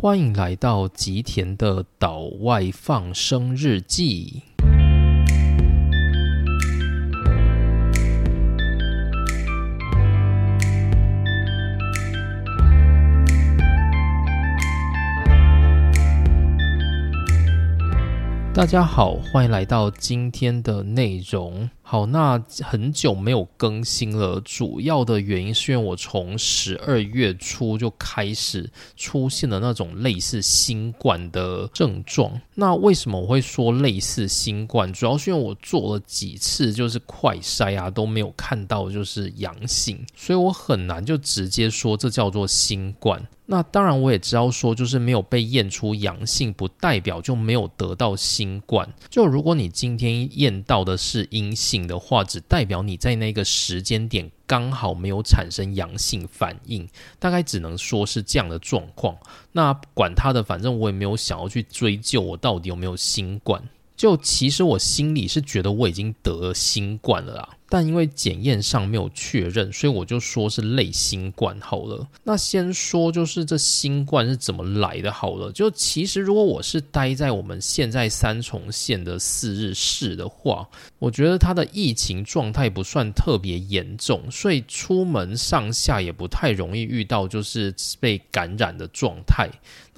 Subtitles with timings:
[0.00, 4.44] 欢迎来到吉田的岛外放生日记。
[18.54, 21.68] 大家好，欢迎来到今天的内容。
[21.90, 32.38] 好，那很久没有更新了，主要的原因是因为我从十二月初就开始出现了那种类似新冠的症状。
[32.56, 34.92] 那为什么我会说类似新冠？
[34.92, 43.26] 主要是因为我做了几次就是快筛啊，都没有看到就是阳性，所以我很难就直接说这叫做新冠。
[43.50, 48.86] 那当然，我也知道说，就是没有被验出阳性，不代表就没有得到新冠。
[49.08, 59.16] 就如果你今天验到的是阴性的话，只代表你在那个时间点刚好没有产生阳性反应，大概只能说是这样的状况。
[59.52, 63.62] 那管他的，反正我也没有想要去追究我到底有没有新冠。
[63.98, 67.48] 就其实我心里是觉得我已经得了新冠了啦。
[67.70, 72.08] 但因为检验上没有确认，所以我就说是类新冠好了。
[72.24, 75.52] 那先说就是这新冠是怎么来的好了。
[75.52, 80.66] 就其实如果我是待在我们现在三重县的四日市的话，
[80.98, 89.46] 我觉得它的疫情状态不算特别严重，所以出门上下也不太容易遇到就是被感染的状态。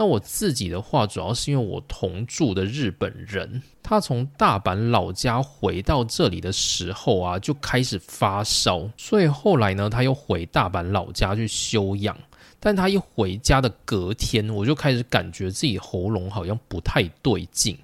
[0.00, 12.16] 那我自己的话，主要是因为我同住的日本人，他从大阪老家回到这里的时候啊，就开始发烧，所以后来呢，他又回大阪老家去休养。
[12.58, 17.76] 但他一回家的隔天，我就开始感觉自己喉咙好像不太对劲。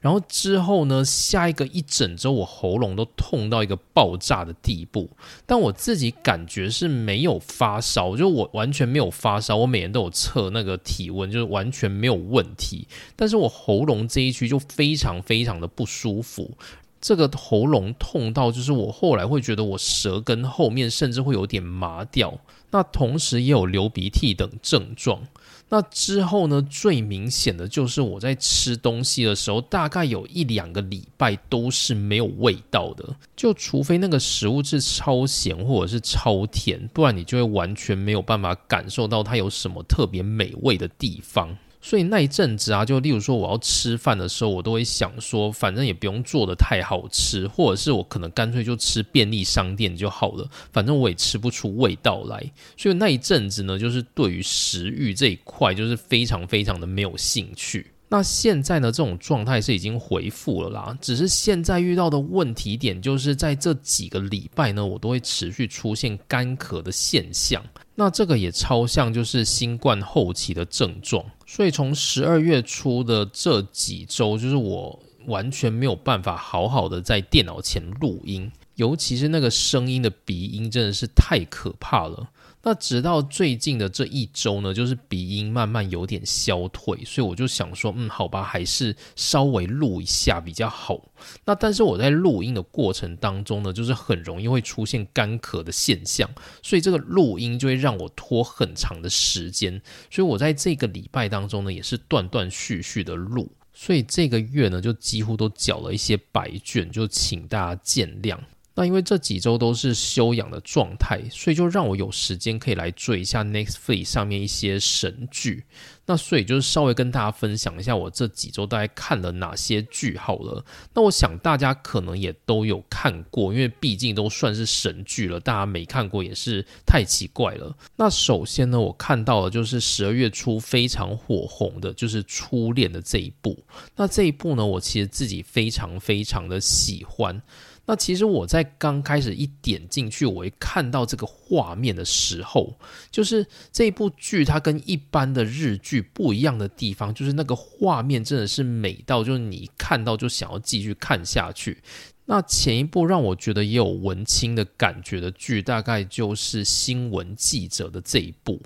[0.00, 5.08] 然后之后呢，下一个一整周，我喉咙都痛到一个爆炸的地步。
[5.44, 9.56] 但我自己感觉是没有发烧，就我完全没有发烧。
[9.56, 12.86] 我每年都有测那个体温，就是完全没有问题。
[13.16, 16.52] 但是我喉咙这一区就非常非常的不舒服。
[17.00, 22.38] 这个喉咙痛到，就是我后来会觉得我舌根后面甚至会有点麻掉，
[22.72, 25.22] 那同时也有流鼻涕等症状。
[25.70, 41.56] 那之后呢，最明显的就是我在吃东西的时候，大概有一两个礼拜都是没有味道的，就除非那个食物是超咸或者是超甜，不然你就会完全没有办法感受到它有什么特别美味的地方。
[41.80, 52.44] 所以那一阵子啊，就例如说我要吃饭的时候，我都会想说，反正也不用做的太好吃，或者是我可能干脆就吃便利商店就好了，反正我也吃不出味道来。
[52.76, 57.86] 所以那一阵子呢，就是对于食欲这一块，就是非常非常的没有兴趣。
[58.10, 67.62] 那现在呢，这种状态是已经恢复了啦，只是现在遇到的问题点，就是在这几个礼拜呢，我都会持续出现干咳的现象。
[68.00, 82.28] 那这个也超像就是新冠后期的症状，所以从十二月初的这几周，就是我完全没有办法好好的在电脑前录音，尤其是那个声音的鼻音，真的是太可怕了。
[82.62, 91.00] 那直到最近的这一周呢，就是鼻音慢慢有点消退，所以我就想说，嗯，好吧，还是稍微录一下比较好。
[91.44, 96.28] 那但是我在录音的过程当中呢，就是很容易会出现干咳的现象，
[96.62, 99.80] 所以这个录音就会让我拖很长的时间。
[100.10, 108.36] 所以我在这个礼拜当中呢，也是断断续续的录，所以这个月呢，就几乎都缴了一些白卷，就请大家见谅。
[108.78, 115.64] 那因为这几周都是休养的状态，所以就让我有时间可以来追一下 Netflix 上面一些神剧。
[116.06, 120.64] 那所以就是稍微跟大家分享一下我这几周大概看了哪些剧好了。
[120.94, 127.76] 那我想大家可能也都有看过，因为毕竟都算是神剧了，大家没看过也是太奇怪了。
[127.96, 133.58] 那首先呢，我看到的就是十二月初非常火红的，就是《初恋》的这一部。
[133.96, 137.42] 那这一部呢，我其实自己非常非常的喜欢。
[137.88, 142.78] 那其实我在刚开始一点进去，我一看到这个画面的时候，
[143.10, 151.78] 就是这部剧它跟一般的日剧不一样的地方，就是那个画面真的是美到，就是你看到就想要继续看下去。
[152.26, 158.60] 那前一部让我觉得也有文青的感觉的剧，大概就是新闻记者的这一部。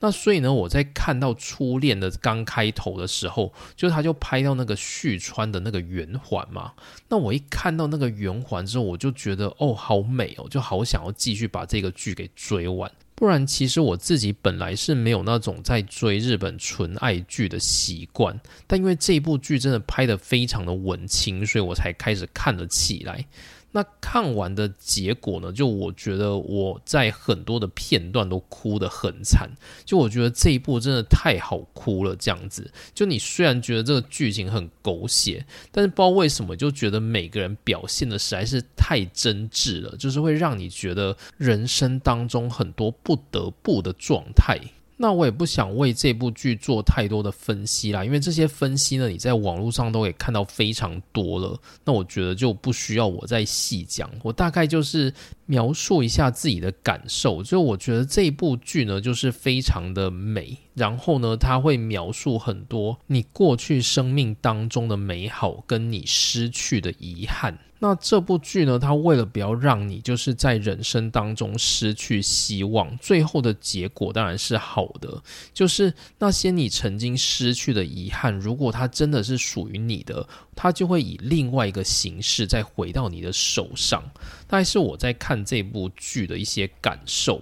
[0.00, 6.72] 那所以呢，我在看到初恋的刚开头的时候，就他就拍到那个旭川的那个圆环嘛。
[7.08, 12.90] 那我一看到那个圆环之后，我就觉得哦，好美哦，就好想要继续把这个剧给追完。
[13.16, 23.26] 不然，其实我自己本来是没有那种在追日本纯爱剧的习惯，但因为这部剧真的拍得非常的文青，所以我才开始看了起来。
[23.70, 25.52] 那看完的结果呢？
[25.52, 29.50] 就我觉得我在很多的片段都哭得很惨。
[29.84, 32.70] 就我觉得这一部真的太好哭了，这样子。
[32.94, 44.58] 就你虽然觉得这个剧情很狗血，但是不知道为什么就觉得每个人表现的实在是太真挚了，就是会让你觉得人生当中很多不得不的状态。
[45.00, 51.56] 那我也不想为这部剧做太多的分析啦，因为这些分析呢，你在网络上都可以看到非常多了。
[51.84, 55.14] 那我觉得就不需要我再细讲，我大概就是
[55.46, 57.44] 描述一下自己的感受。
[57.44, 67.56] 就我觉得这部剧呢，就是非常的美，然后呢，它会描述很多你过去生命当中的美好，跟你失去的遗憾。
[67.80, 68.78] 那这部剧呢？
[68.78, 75.22] 它为了不要让你就是在人生当中失去希望，最后的结果当然是好的。
[75.54, 80.26] 就是那些你曾经失去的遗憾，如果它真的是属于你的，
[80.56, 84.02] 它就会以另外一个形式再回到你的手上。
[84.48, 87.40] 大概是我在看这部剧的一些感受。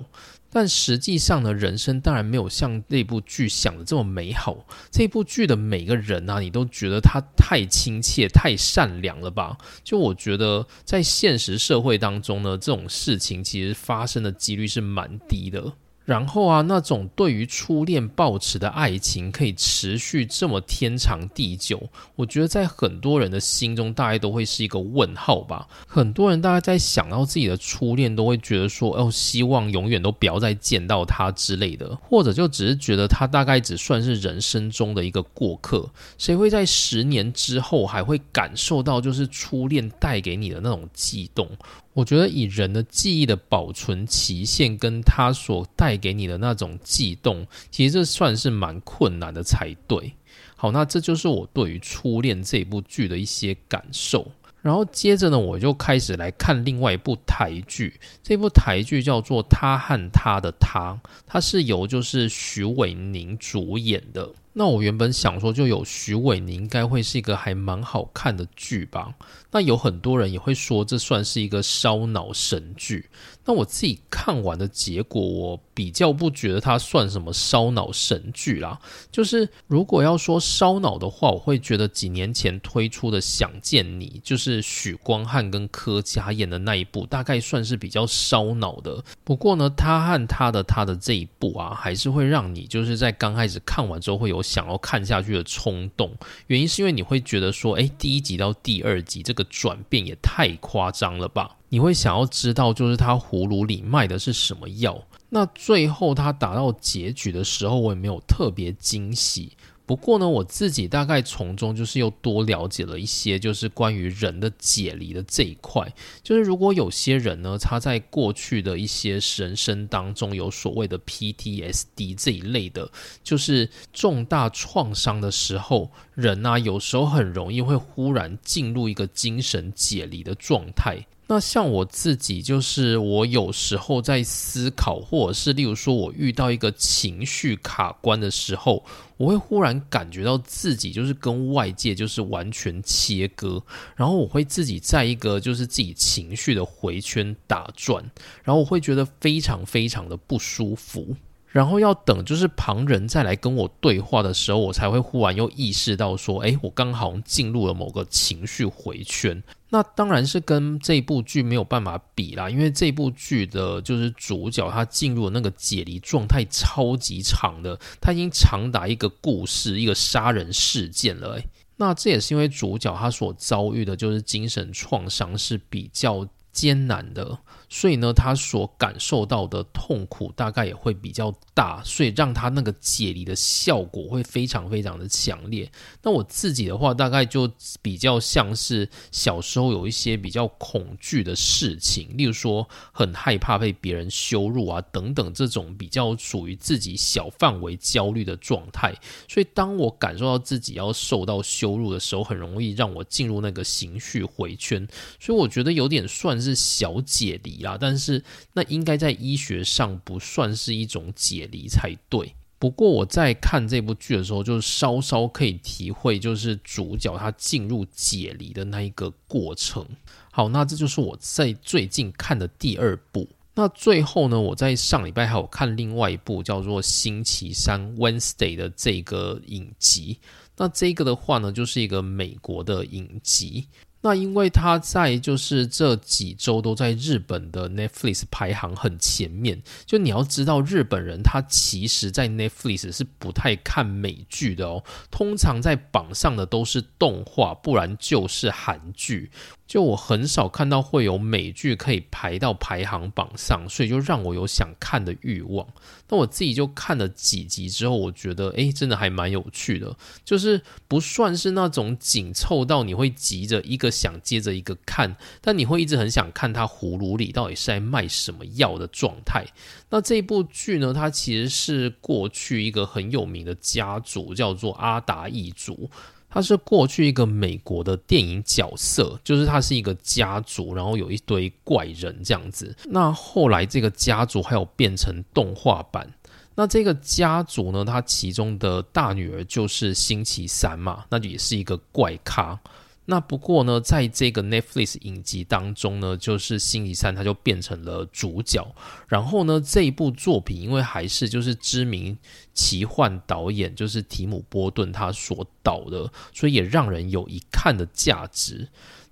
[0.59, 4.65] 但实际上呢，人生当然没有像这部剧想的这么美好。
[4.91, 9.59] 这部剧的每个人啊，你都觉得他太亲切、太善良了吧？
[9.85, 15.75] 就我觉得，在现实社会当中呢，这种事情其实发生的几率是蛮低的。
[16.07, 21.83] 然后啊，那种对于初恋抱持的爱情可以持续这么天长地久，
[22.15, 25.67] 我觉得在很多人的心中大概都会是一个问号吧。
[25.85, 35.91] 很多人大概在想到自己的初恋，都会觉得说，哦，希望永远都不要再见到他之类的，或者就只是觉得他大概只算是人生中的一个过客。
[36.19, 41.51] 谁会在十年之后还会感受到就是初恋带给你的那种悸动？
[41.97, 50.13] 我觉得以人的记忆的保存期限，跟他所带给你的那种悸动，其实这算是蛮困难的才对。
[50.57, 54.31] 好，那这就是我对于《初恋》这部剧的一些感受。
[54.61, 57.99] 然后接着呢，我就开始来看另外一部台剧。
[58.23, 60.93] 这部台剧叫做《他和他的他》，
[61.27, 64.29] 它是由就是徐伟宁主演的。
[64.53, 69.15] 那我原本想说，就有徐伟宁，应该会是一个还蛮好看的剧吧。
[69.51, 73.09] 那有很多人也会说，这算是一个烧脑神剧。
[73.49, 78.77] 那我自己看完的结果，我比较不觉得它算什么烧脑神剧啦。
[79.13, 89.03] 就是如果要说烧脑的话，我会觉得几年前推出的《想见你》，就是许光汉跟柯佳演的那一部，大概算是比较烧脑的。
[89.23, 96.13] 不过呢，他和他的他的这一部啊，还是会让你就是在刚开始看完之后会有想要看下去的冲动。
[96.49, 101.57] 原因是因为你会觉得说，哎，第一集到第二集这个转变也太夸张了吧。
[101.69, 105.01] 你会想要知道，就是他葫芦里卖的是什么药？
[105.29, 109.53] 那最后他打到结局的时候，我也没有特别惊喜。
[109.87, 115.91] 不过呢，我自己大概从中就是又多了解了一些，就是关于人的解离的这一块。
[116.25, 122.91] 就是如果有些人呢，他在过去的一些人生当中有所谓的 PTSD 这一类的，
[123.23, 131.07] 就是重大创伤的时候，人啊有时候很容易会忽然进入一个精神解离的状态。
[131.29, 138.85] 那像我自己，就是我有时候在思考，或者是例如说，我遇到一个情绪卡关的时候，
[139.17, 143.61] 我会忽然感觉到自己就是跟外界就是完全切割，
[143.97, 148.09] 然后我会自己在一个就是自己情绪的回圈打转，
[148.45, 151.17] 然后我会觉得非常非常的不舒服。
[151.57, 159.43] 然后要等，就是旁人再来跟我对话的时候，我才会忽然又意识到说，哎，我刚好进入了某个情绪回圈。
[159.71, 171.41] 那当然是跟这部剧没有办法比啦，因为这部剧的就是主角他进入那个解离状态超级长的，他已经长达一个故事，一个杀人事件了。
[171.79, 177.39] 那这也是因为主角他所遭遇的就是精神创伤是比较艰难的。
[177.69, 185.69] 所以呢，他所感受到的痛苦大概也会比较大，所以让他那个解离的效果会非常非常的强烈。
[186.03, 187.51] 那我自己的话，大概就
[187.83, 198.95] 比较像是小时候有一些比较恐惧的事情，例如说很害怕被别人羞辱啊等等这种比较属于自己小范围焦虑的状态。
[199.29, 204.87] 所以当我感受到自己要受到羞辱的时候，很容易让我进入那个情绪回圈。
[205.19, 207.56] 所以我觉得有点算是小解离。
[207.65, 208.23] 啊，但是
[208.53, 212.35] 那应该在医学上不算是一种解离才对。
[212.59, 219.87] 不过我在看这部剧的时候，就稍稍可以体会，就是主角他进入解离的那一个过程。
[220.31, 223.29] 好，那这就是我在最近看的第二部。
[223.55, 230.19] 那最后呢，我在上礼拜还有看另外一部叫做《星期三 Wednesday》的这个影集。
[230.59, 233.67] 那这个的话呢，就是一个美国的影集。
[234.07, 249.33] 那因为他在就是这几周都在日本的 Netflix 排行很前面，就你要知道日本人他其实在 Netflix 是不太看美剧的哦，通常在榜上的都是动画，不然就是韩剧。
[249.67, 255.67] 就我很少看到会有美剧可以排到排行榜上，所以就让我有想看的欲望。
[256.09, 269.45] 那我自己就看了几集之后，我觉得诶，真的还蛮有趣的，就是不算是那种紧凑到你会急着一个想接着一个看，但你会一直很想看他葫芦里到底是在卖什么药的状态。
[269.91, 275.91] 那这部剧呢，它其实是过去一个很有名的家族，叫做阿达一族。
[276.37, 282.77] 他是过去一个美国的电影角色，就是他是一个家族，然后有一堆怪人这样子。
[282.85, 286.07] 那后来这个家族还有变成动画版。
[286.55, 292.61] 那这个家族呢，他其中的大女儿就是星期三嘛，那也是一个怪咖。
[293.07, 298.67] 那不过呢，在这个 Netflix 影集当中呢，就是星期三他就变成了主角。
[299.07, 302.19] 然后呢，这一部作品因为还是就是知名
[302.53, 308.69] 奇幻导演就是提姆波顿他所导的，所以也让人有一看的价值。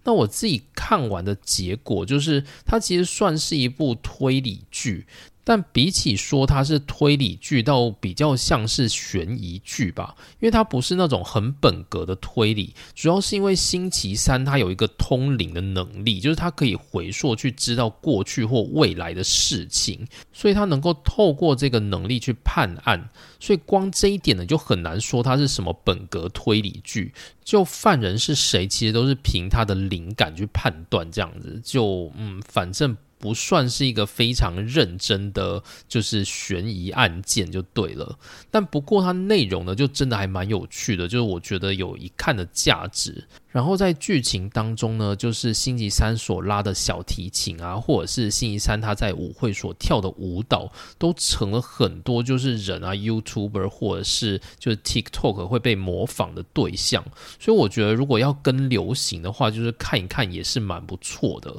[0.07, 5.07] 那我自己看完的结果就是，它其实算是一部推理剧。
[5.45, 27.13] 但比起说它是推理剧，倒比较像是悬疑剧吧，因为它不是那种很本格的推理，主要是因为星期三它有一个通灵的能力，就是它可以回溯去知道过去或未来的事情，所以它能够透过这个能力去判案，所以光这一点呢，就很难说它是什么本格推理剧，
[27.45, 32.97] 就犯人是谁，其实都是凭他的灵感去判断，这样子就嗯，反正。
[33.19, 38.19] 不算是一个非常认真的，就是悬疑案件就对了。
[38.51, 43.27] 但不过它内容呢，就真的还蛮有趣的，就是我觉得有一看的价值。
[43.49, 57.05] 然后在剧情当中呢，就是星期三所拉的小提琴啊，或者是星期三他在舞会所跳的舞蹈，都成了很多就是人啊，YouTuber 或者是就是 TikTok 会被模仿的对象。
[57.39, 61.55] 所以我觉得如果要跟流行的话，就是看一看也是蛮不错的。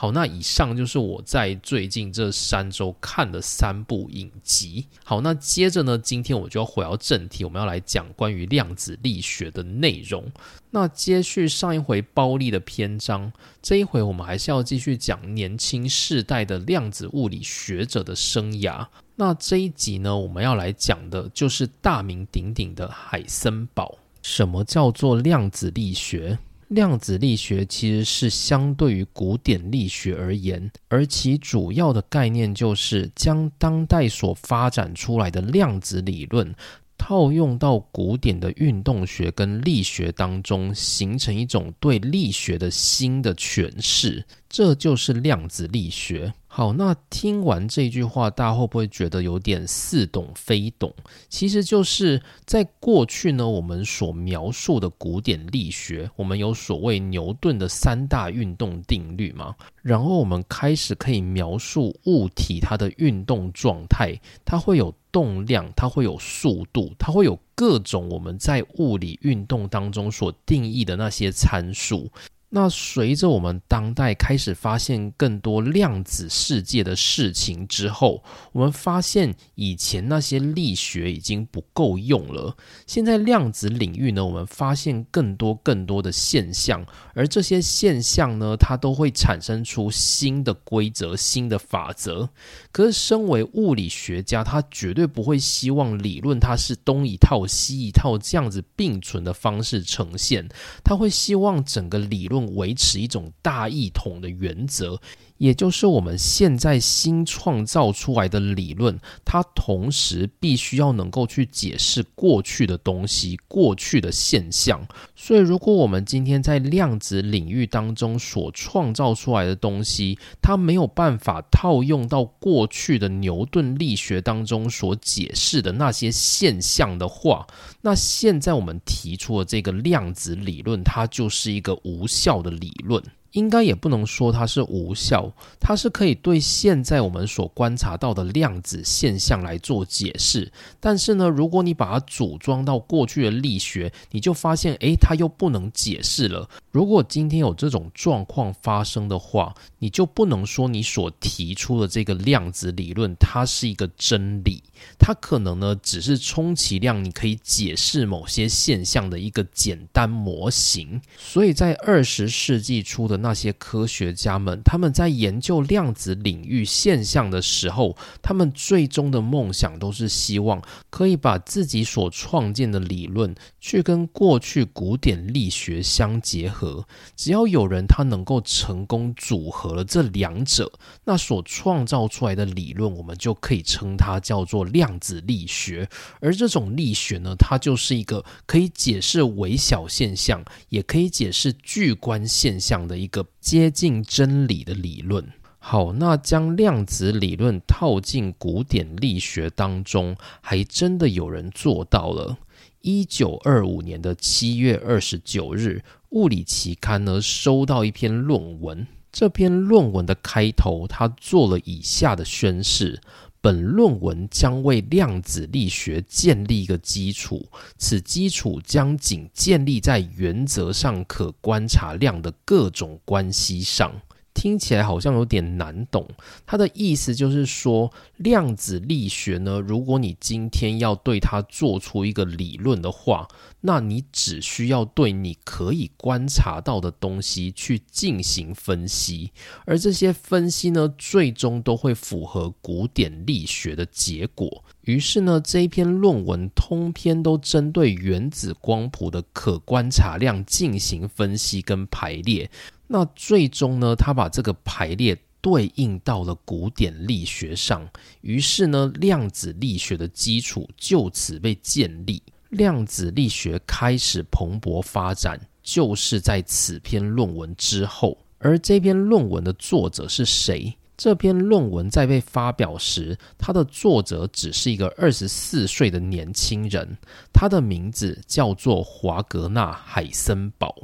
[0.00, 4.86] 好，那以上就是我在最近这三周看的三部影集。
[5.02, 10.24] 好，那接着呢，今天我就要回到正题，我们要来讲关于量子力学的内容。
[10.70, 18.86] 那接续上一回包利的篇章，这一回我们还是要继续讲年轻世代的量子物理学者的生涯。
[19.16, 23.98] 那这一集呢，我们要来讲的就是大名鼎鼎的海森堡。
[24.22, 26.38] 什么叫做量子力学？
[26.68, 36.54] 量子力学其实是相对于古典力学而言，而其主要的概念就是将当代所发展出来的量子理论
[36.98, 44.24] 套用到古典的运动学跟力学当中，形成一种对力学的新的诠释。
[44.48, 46.32] 这就是量子力学。
[46.58, 50.92] 好，那听完这句话，大家会不会觉得有点似懂非懂？
[51.28, 72.10] 其实就是在过去呢，我们所描述的古典力学，我们有所谓牛顿的三大运动定律嘛，然后我们开始可以描述物体它的运动状态，它会有动量，它会有速度，它会有各种我们在物理运动当中所定义的那些参数。
[72.50, 82.56] 那随着我们当代开始发现更多量子世界的事情之后，我们发现以前那些力学已经不够用了。
[82.86, 92.30] 现在量子领域呢，我们发现更多更多的现象，而这些现象呢，它都会产生出新的规则、新的法则。
[92.72, 100.48] 可是，身为物理学家，他绝对不会希望理论它是东一套西一套这样子并存的方式呈现，
[100.82, 102.37] 他会希望整个理论。
[102.54, 105.00] 维持一种大一统的原则。
[105.38, 114.86] 也就是我们现在新创造出来的理论，它同时必须要能够去解释过去的东西、过去的现象。
[115.16, 127.46] 所以，如果我们今天在量子领域当中所创造出来的东西，它没有办法套用到过去的牛顿力学当中所解释的那些现象的话，
[127.82, 133.02] 那现在我们提出的这个量子理论，它就是一个无效的理论。
[133.38, 140.52] 应该也不能说它是无效，它是可以对现在我们所观察到的量子现象来做解释。
[140.80, 146.48] 但是呢，如果你把它组装到过去的力学，你就发现，诶，它又不能解释了。
[146.72, 154.62] 如果今天有这种状况发生的话，你就不能说你所提出的这个量子理论它是一个真理，
[154.98, 161.00] 它可能呢只是充其量你可以解释某些现象的一个简单模型。
[161.16, 176.86] 所以在二十世纪初的那些科学家们，他们在研究量子领域现象的时候，他们最终的梦想都是希望可以把自己所创建的理论去跟过去古典力学相结合。
[177.16, 180.70] 只要有人他能够成功组合了这两者，
[181.04, 185.88] 那所创造出来的理论，我们就可以称它叫做量子力学。
[186.20, 195.32] 而这种力学呢，它就是一个可以解释微小现象，也可以解释巨观现象的一个接近真理的理论。
[195.58, 202.38] 好，那将量子理论套进古典力学当中，还真的有人做到了。
[202.80, 208.86] 一九二五年的七月二十九日，物理期刊呢收到一篇论文。
[209.10, 213.00] 这篇论文的开头，他做了以下的宣誓：
[213.40, 223.92] 本论文将为量子力学建立一个基础，此基础将仅建立在原则上可观察量的各种关系上。
[224.38, 226.06] 听起来好像有点难懂，
[226.46, 233.26] 它的意思就是说，量子力学呢，如果你今天要对它做出一个理论的话，
[233.62, 239.32] 那你只需要对你可以观察到的东西去进行分析，
[239.66, 244.62] 而这些分析呢，最终都会符合古典力学的结果。
[244.82, 252.48] 于是呢，这一篇论文通篇都针对原子光谱的可观察量进行分析跟排列。
[252.88, 257.86] 那最终呢，他把这个排列对应到了古典力学上，
[258.22, 268.18] 于是呢，量子力学的基础就此被建立，量子力学开始蓬勃发展，就是在此篇论文之后。
[268.38, 270.74] 而这篇论文的作者是谁？
[270.96, 276.96] 这篇论文在被发表时，它的作者只是一个二十四岁的年轻人，
[277.32, 280.74] 他的名字叫做华格纳·海森堡。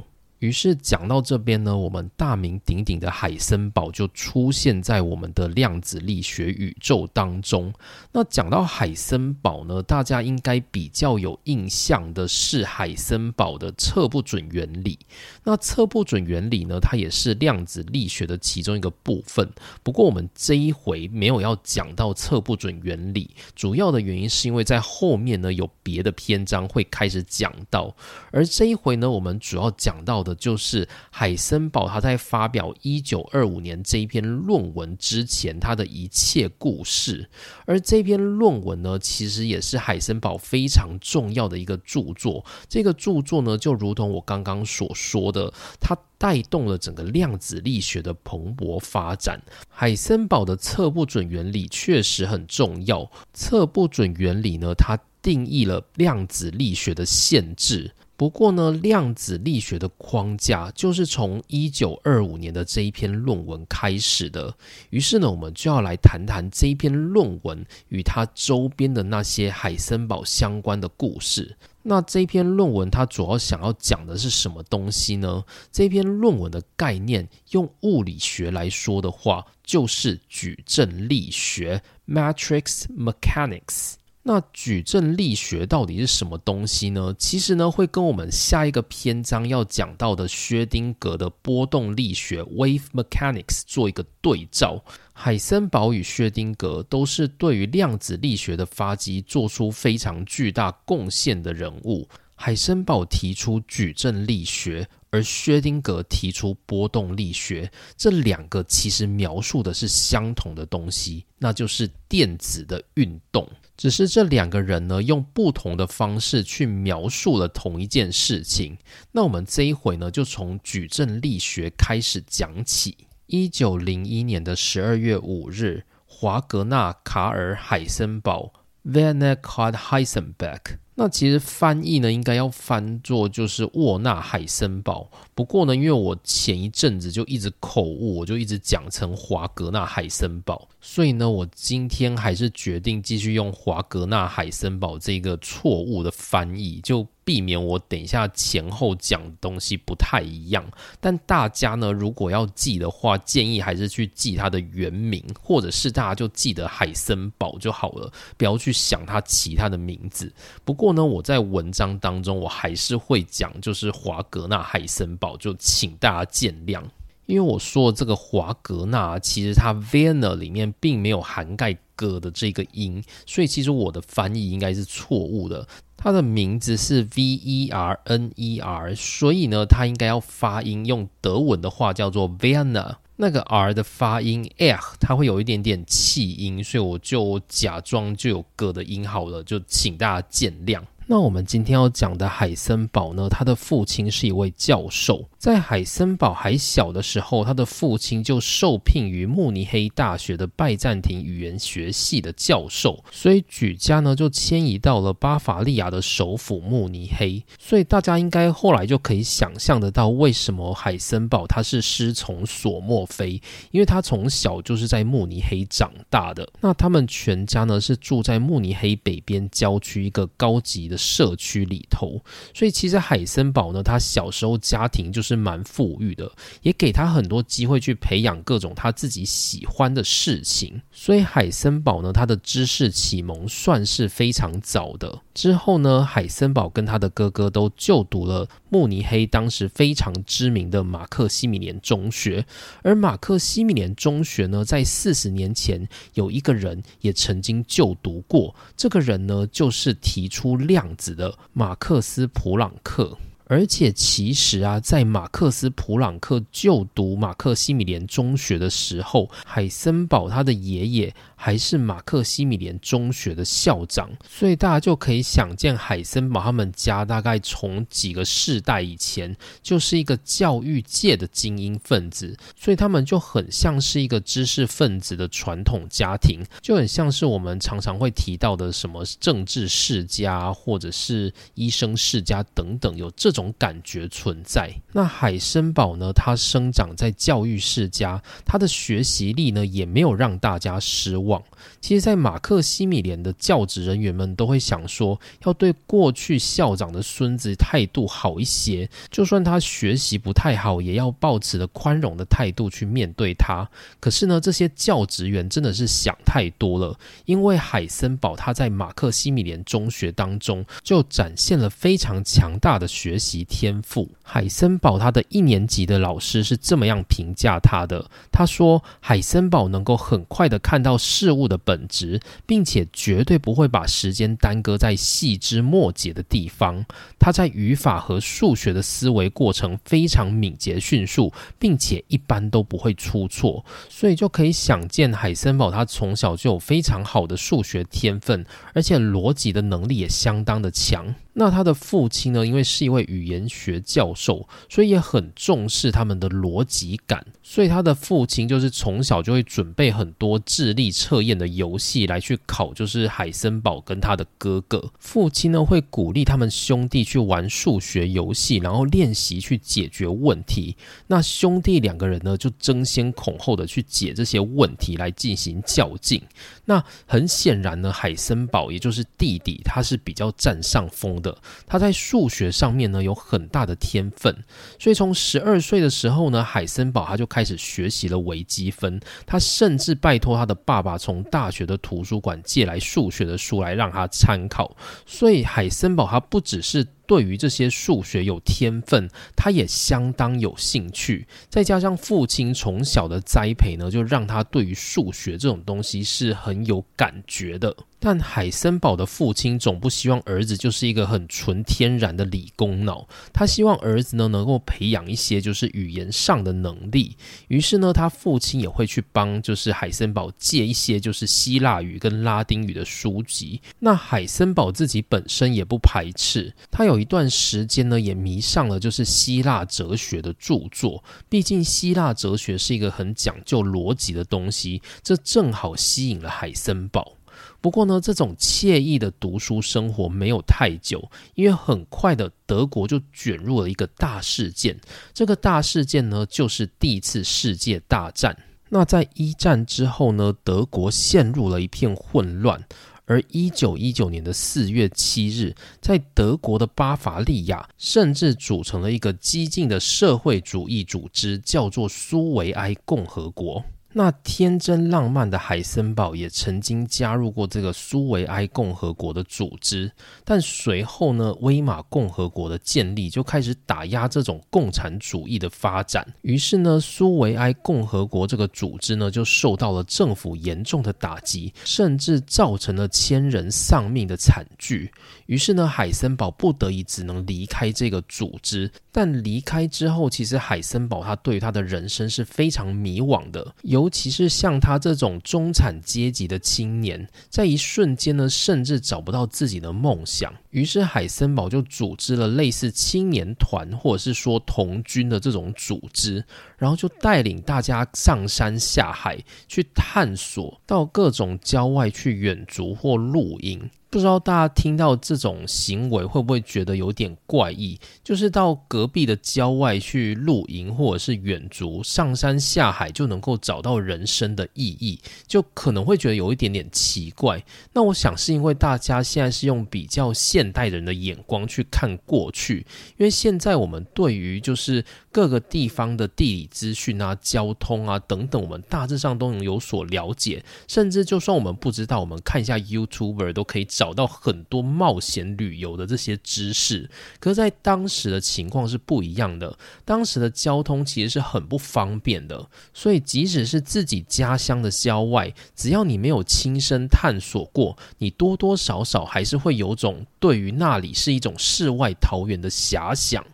[0.45, 7.73] 于是讲到这边呢，我们大名鼎鼎的海森堡就出现在我们的量子力学宇宙当中。
[8.11, 14.99] 那讲到海森堡呢，大家应该比较有印象的是海森堡的测不准原理。
[15.43, 19.49] 那测不准原理呢，它也是量子力学的其中一个部分。
[19.81, 27.95] 不过我们这一回没有要讲到测不准原理，主要的原因是因为在后面呢有别的篇章会开始讲到，
[28.31, 30.25] 而这一回呢，我们主要讲到。
[30.25, 37.29] 的就是海森堡他在发表一九二五年这一篇论文之前，他的一切故事。
[37.65, 42.45] 而这篇论文呢，其实也是海森堡非常重要的一个著作。
[42.67, 49.41] 这个著作呢，就如同我刚刚所说的，它带动了整个量子力学的蓬勃发展。
[49.69, 53.11] 海森堡的测不准原理确实很重要。
[53.33, 57.91] 测不准原理呢，它定义了量子力学的限制。
[58.17, 64.55] 不过呢，量子力学的框架就是从一九二五年的这一篇论文开始的。
[64.89, 71.57] 于是呢，我们就要来谈谈这一篇论文与它周边的那些海森堡相关的故事。
[71.83, 75.43] 那这篇论文它主要想要讲的是什么东西呢？
[75.71, 83.95] 这篇论文的概念，用物理学来说的话，就是矩阵力学 （matrix mechanics）。
[84.27, 87.15] 那矩阵力学到底是什么东西呢？
[87.19, 94.83] 其实呢，会跟我们下一个篇章要讲到的薛丁格的波动力学 （wave mechanics） 做一个对照。
[95.13, 102.09] 海森堡与薛丁格都是对于量子力学的发迹做出非常巨大贡献的人物。
[102.33, 107.71] 海森堡提出矩阵力学，而薛丁格提出波动力学。
[107.95, 113.47] 这两个其实描述的是相同的东西，那就是电子的运动。
[113.77, 118.77] 只是这两个人呢，用不同的方式去描述了同一件事情。
[119.11, 122.97] 那我们这一回呢，就从矩阵力学开始讲起。
[123.27, 128.53] 一九零一年的十二月五日，华格纳·卡尔·海森堡
[128.85, 130.77] （Werner Karl Heisenberg）。
[130.97, 135.11] 那其实翻译呢，应该要翻作就是沃纳海森堡。
[135.33, 150.63] 不过呢，因为我前一阵子就一直口误，我就一直讲成华格纳海森堡，所以呢，我今天还是决定继续用华格纳海森堡这个错误的翻译，就避免我等一下前后讲的东西不太一样。
[151.01, 160.31] 但大家呢，如果要记的话，建议还是去记它的原名，或者是大家就记得海森堡就好了，不要去想它其他的名字。
[160.63, 166.81] 不过呢，我在文章当中我还是会讲，就是华格纳海森堡，就请大家见谅。
[167.25, 175.67] 因为我说这个华格纳，其实它 Vienna 里面并没有涵盖“格”的这个音，所以其实我的翻译应该是错误的。
[175.97, 182.97] 它的名字是 V E R N E R，所以呢，它应该要发音用德文的话叫做 Vienna。
[183.17, 190.81] 那个 R 的发音 L，它会有一点点气音，所以我就假装就有“格”的音好了，就请大家见谅。
[191.07, 195.23] 那我们今天要讲的海森堡呢，他的父亲是一位教授。
[195.45, 207.43] 在海森堡还小的时候，他的父亲就受聘于慕尼黑大学的拜占庭语言学系的教授，所以举家呢就迁移到了巴伐利亚的首府慕尼黑。
[207.59, 216.49] 所以大家应该后来就可以想象得到，为什么海森堡他是师从索莫菲，因为他从小就是在慕尼黑长大的。
[216.59, 220.97] 那他们全家呢是住在慕尼黑北边郊区一个高级的。
[220.97, 222.19] 社区里头，
[222.53, 230.81] 所以其实海森堡呢，他小时候家庭就是蛮富裕的，也给他很多机会去培养各种他自己喜欢的事情。
[230.91, 235.21] 所以海森堡呢，他的知识启蒙算是非常早的。
[235.33, 242.45] 之后呢，海森堡跟他的哥哥都就读了慕尼黑当时非常知名的马克西米连中学，
[242.81, 250.85] 而马克西米连中学呢，在四十年前有一个人也曾经就读过，这个人呢，就是提出量。
[250.97, 261.15] 子的马克思·普朗克，而且其实啊，在马克思·普朗克就读马克西米连中学的时候，海森堡他的爷爷。
[261.45, 269.31] 还是马克西米连中学的校长，所以大家就可以想见，海森堡他们家大概从几个世代以前
[269.61, 284.73] 就是一个教育界的精英分子，所以他们就很像是一个知识分子的传统家庭，就很像是我们常常会提到的什么政治世家或者是医生世家等等，有这种感觉存在。
[284.91, 291.34] 那海森堡呢，他生长在教育世家，他的学习力呢也没有让大家失望。
[291.79, 303.69] 其实，在马克西米连的教职人员们都会想说，要对过去校长的孙子态度好一些，就算他学习不太好，也要抱持着宽容的态度去面对他。
[303.99, 314.09] 可是呢，这些教职员真的是想太多了，因为海森堡他在马克西米连中学当中就展现了非常强大的学习天赋。
[314.23, 326.83] 海森堡他的一年级的老师是这么样评价他的，他说：“海森堡能够很快的看到。”事物的本质，并且绝对不会把时间耽搁在细枝末节的地方。
[327.17, 333.63] 他在语法和数学的思维过程非常敏捷迅速，并且一般都不会出错。
[333.89, 341.15] 所以就可以想见，海森堡他从小就有非常好的数学天分，而且逻辑的能力也相当的强。
[341.37, 342.47] 那他的父亲呢？
[342.47, 347.25] 因为是一位语言学教授，所以也很重视他们的逻辑感。
[347.43, 354.91] 所以他的父亲就是从小就会准备很多智力测验的游戏来去考，就是海森堡跟他的哥哥。
[354.99, 360.77] 父亲呢会鼓励他们兄弟去玩数学游戏，然后练习去解决问题。
[361.07, 366.21] 那兄弟两个人呢就争先恐后的去解这些问题来进行较劲。
[366.63, 371.21] 那很显然呢，海森堡也就是弟弟，他是比较占上风。
[371.65, 374.35] 他在数学上面呢有很大的天分，
[374.79, 378.99] 所以从十二岁的时候呢，海森堡他就开始学习了微积分。
[379.25, 384.75] 他甚至拜托他的爸爸从大学的图书馆借来数学的书来让他参考。
[385.05, 386.85] 所以海森堡他不只是。
[387.07, 391.27] 对于这些数学有天分，他也相当有兴趣。
[391.49, 397.75] 再加上父亲从小的栽培呢，就让他对于数学这种东西是很有感觉的。
[397.97, 407.17] 但海森堡的父亲总不希望儿子就是一个很纯天然的理工脑，他希望儿子呢能够培养一些就是语言上的能力。
[407.47, 413.59] 于是呢，他父亲也会去帮就是海森堡借一些就是希腊语跟拉丁语的书籍。
[413.79, 416.94] 那海森堡自己本身也不排斥，他有。
[416.95, 421.03] 有一段时间呢，也迷上了就是希腊哲学的著作。
[421.27, 427.17] 毕竟希腊哲学是一个很讲究逻辑的东西，这正好吸引了海森堡。
[427.59, 434.79] 不过呢，这种惬意的读书生活没有太久，因为很快的德国就卷入了一个大事件。
[435.13, 438.37] 这个大事件呢，就是第一次世界大战。
[438.69, 442.63] 那在一战之后呢，德国陷入了一片混乱。
[443.05, 453.63] 而一九一九年的四月七日，在德国的巴伐利亚，甚至组成了一个激进的社会主义组织，叫做苏维埃共和国。
[453.97, 459.89] 那天真浪漫的海森堡也曾经加入过这个苏维埃共和国的组织，
[460.25, 474.91] 但随后呢，威玛共和国的建立就开始打压这种共产主义的发展，于是呢，苏维埃共和国这个组织呢就受到了政府严重的打击，甚至造成了千人丧命的惨剧。
[475.27, 478.69] 于是呢，海森堡不得已只能离开这个组织。
[478.97, 490.33] 但离开之后，其实海森堡他对于他的人生是非常迷惘的，尤其是像他这种中产阶级的青年，在一瞬间呢，甚至找不到自己的梦想。
[490.51, 496.23] 于是海森堡就组织了类似青年团或者是说童军的这种组织，
[496.65, 503.69] 然后就带领大家上山下海去探索，到各种郊外去远足或露营。
[503.87, 507.79] 不知道大家听到这种行为会不会觉得有点怪异？
[508.03, 517.41] 就是到隔壁的郊外去露营或者是远足、上山下海就能够找到人生的意义，就可能会觉得有一点点奇怪。
[517.71, 522.65] 那我想是因为大家现在是用比较现代人的眼光去看过去，
[522.97, 530.45] 因为现在我们对于就是各个地方的地理资讯啊、交通啊等等，我们大致上都能有所了解。
[530.67, 533.95] 甚至就算我们不知道，我们看一下 YouTuber 都可以找。
[533.95, 539.57] 到很多冒险旅游的这些知识，可是，在当时的情况是不一样的。
[539.85, 553.25] 当时的交通其实是很不方便的，所以即使是自己家乡的郊外，只要你没有亲身探索过，你多多少少还是会有种对于那里是一种世外桃源的遐想。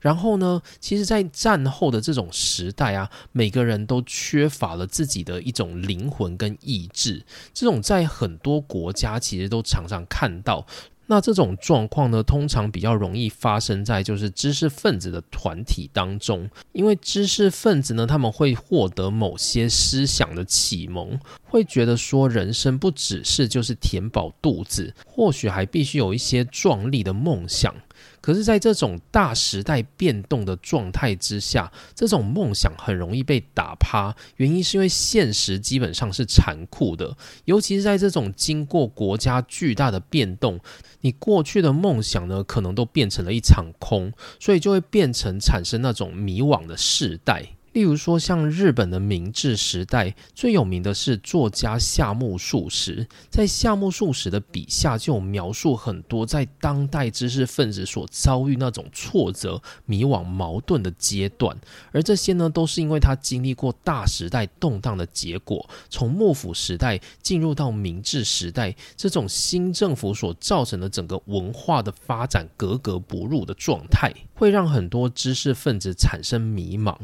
[0.00, 0.62] 然后呢？
[0.80, 7.24] 其实，在战后的这种时代啊，每个人都缺乏了自己的一种灵魂跟意志。
[7.52, 10.66] 这种在很多国家其实都常常看到。
[11.10, 27.74] 那这种状况呢，通常比较容易发生在就是知识分子的团体当中，因为知识分子呢，他们会获得某些思想的启蒙，会觉得说人生不只是就是填饱肚子，或许还必须有一些壮丽的梦想。
[28.28, 34.14] 可是，在这种大时代变动的状态之下，这种梦想很容易被打趴。
[34.36, 40.60] 原因是因为现实基本上是残酷的，尤其是在这种经过国家巨大的变动，
[41.00, 47.46] 你过去的梦想呢，可能都变成了一场空，所以就会变成产生那种迷惘的世代。
[47.72, 53.06] 例如说，像日本的明治时代，最有名的是作家夏目漱石。
[53.30, 61.56] 在夏目漱石的笔下，就描述很多在当代知识分子所遭遇那种挫折、迷惘、矛盾的阶段。
[61.92, 65.68] 而这些呢，都是因为他经历过大时代动荡的结果。
[65.88, 76.96] 从幕府时代进入到明治时代，这种新政府所造成的整个文化的发展格格不入的状态，会让很多知识分子产生迷茫。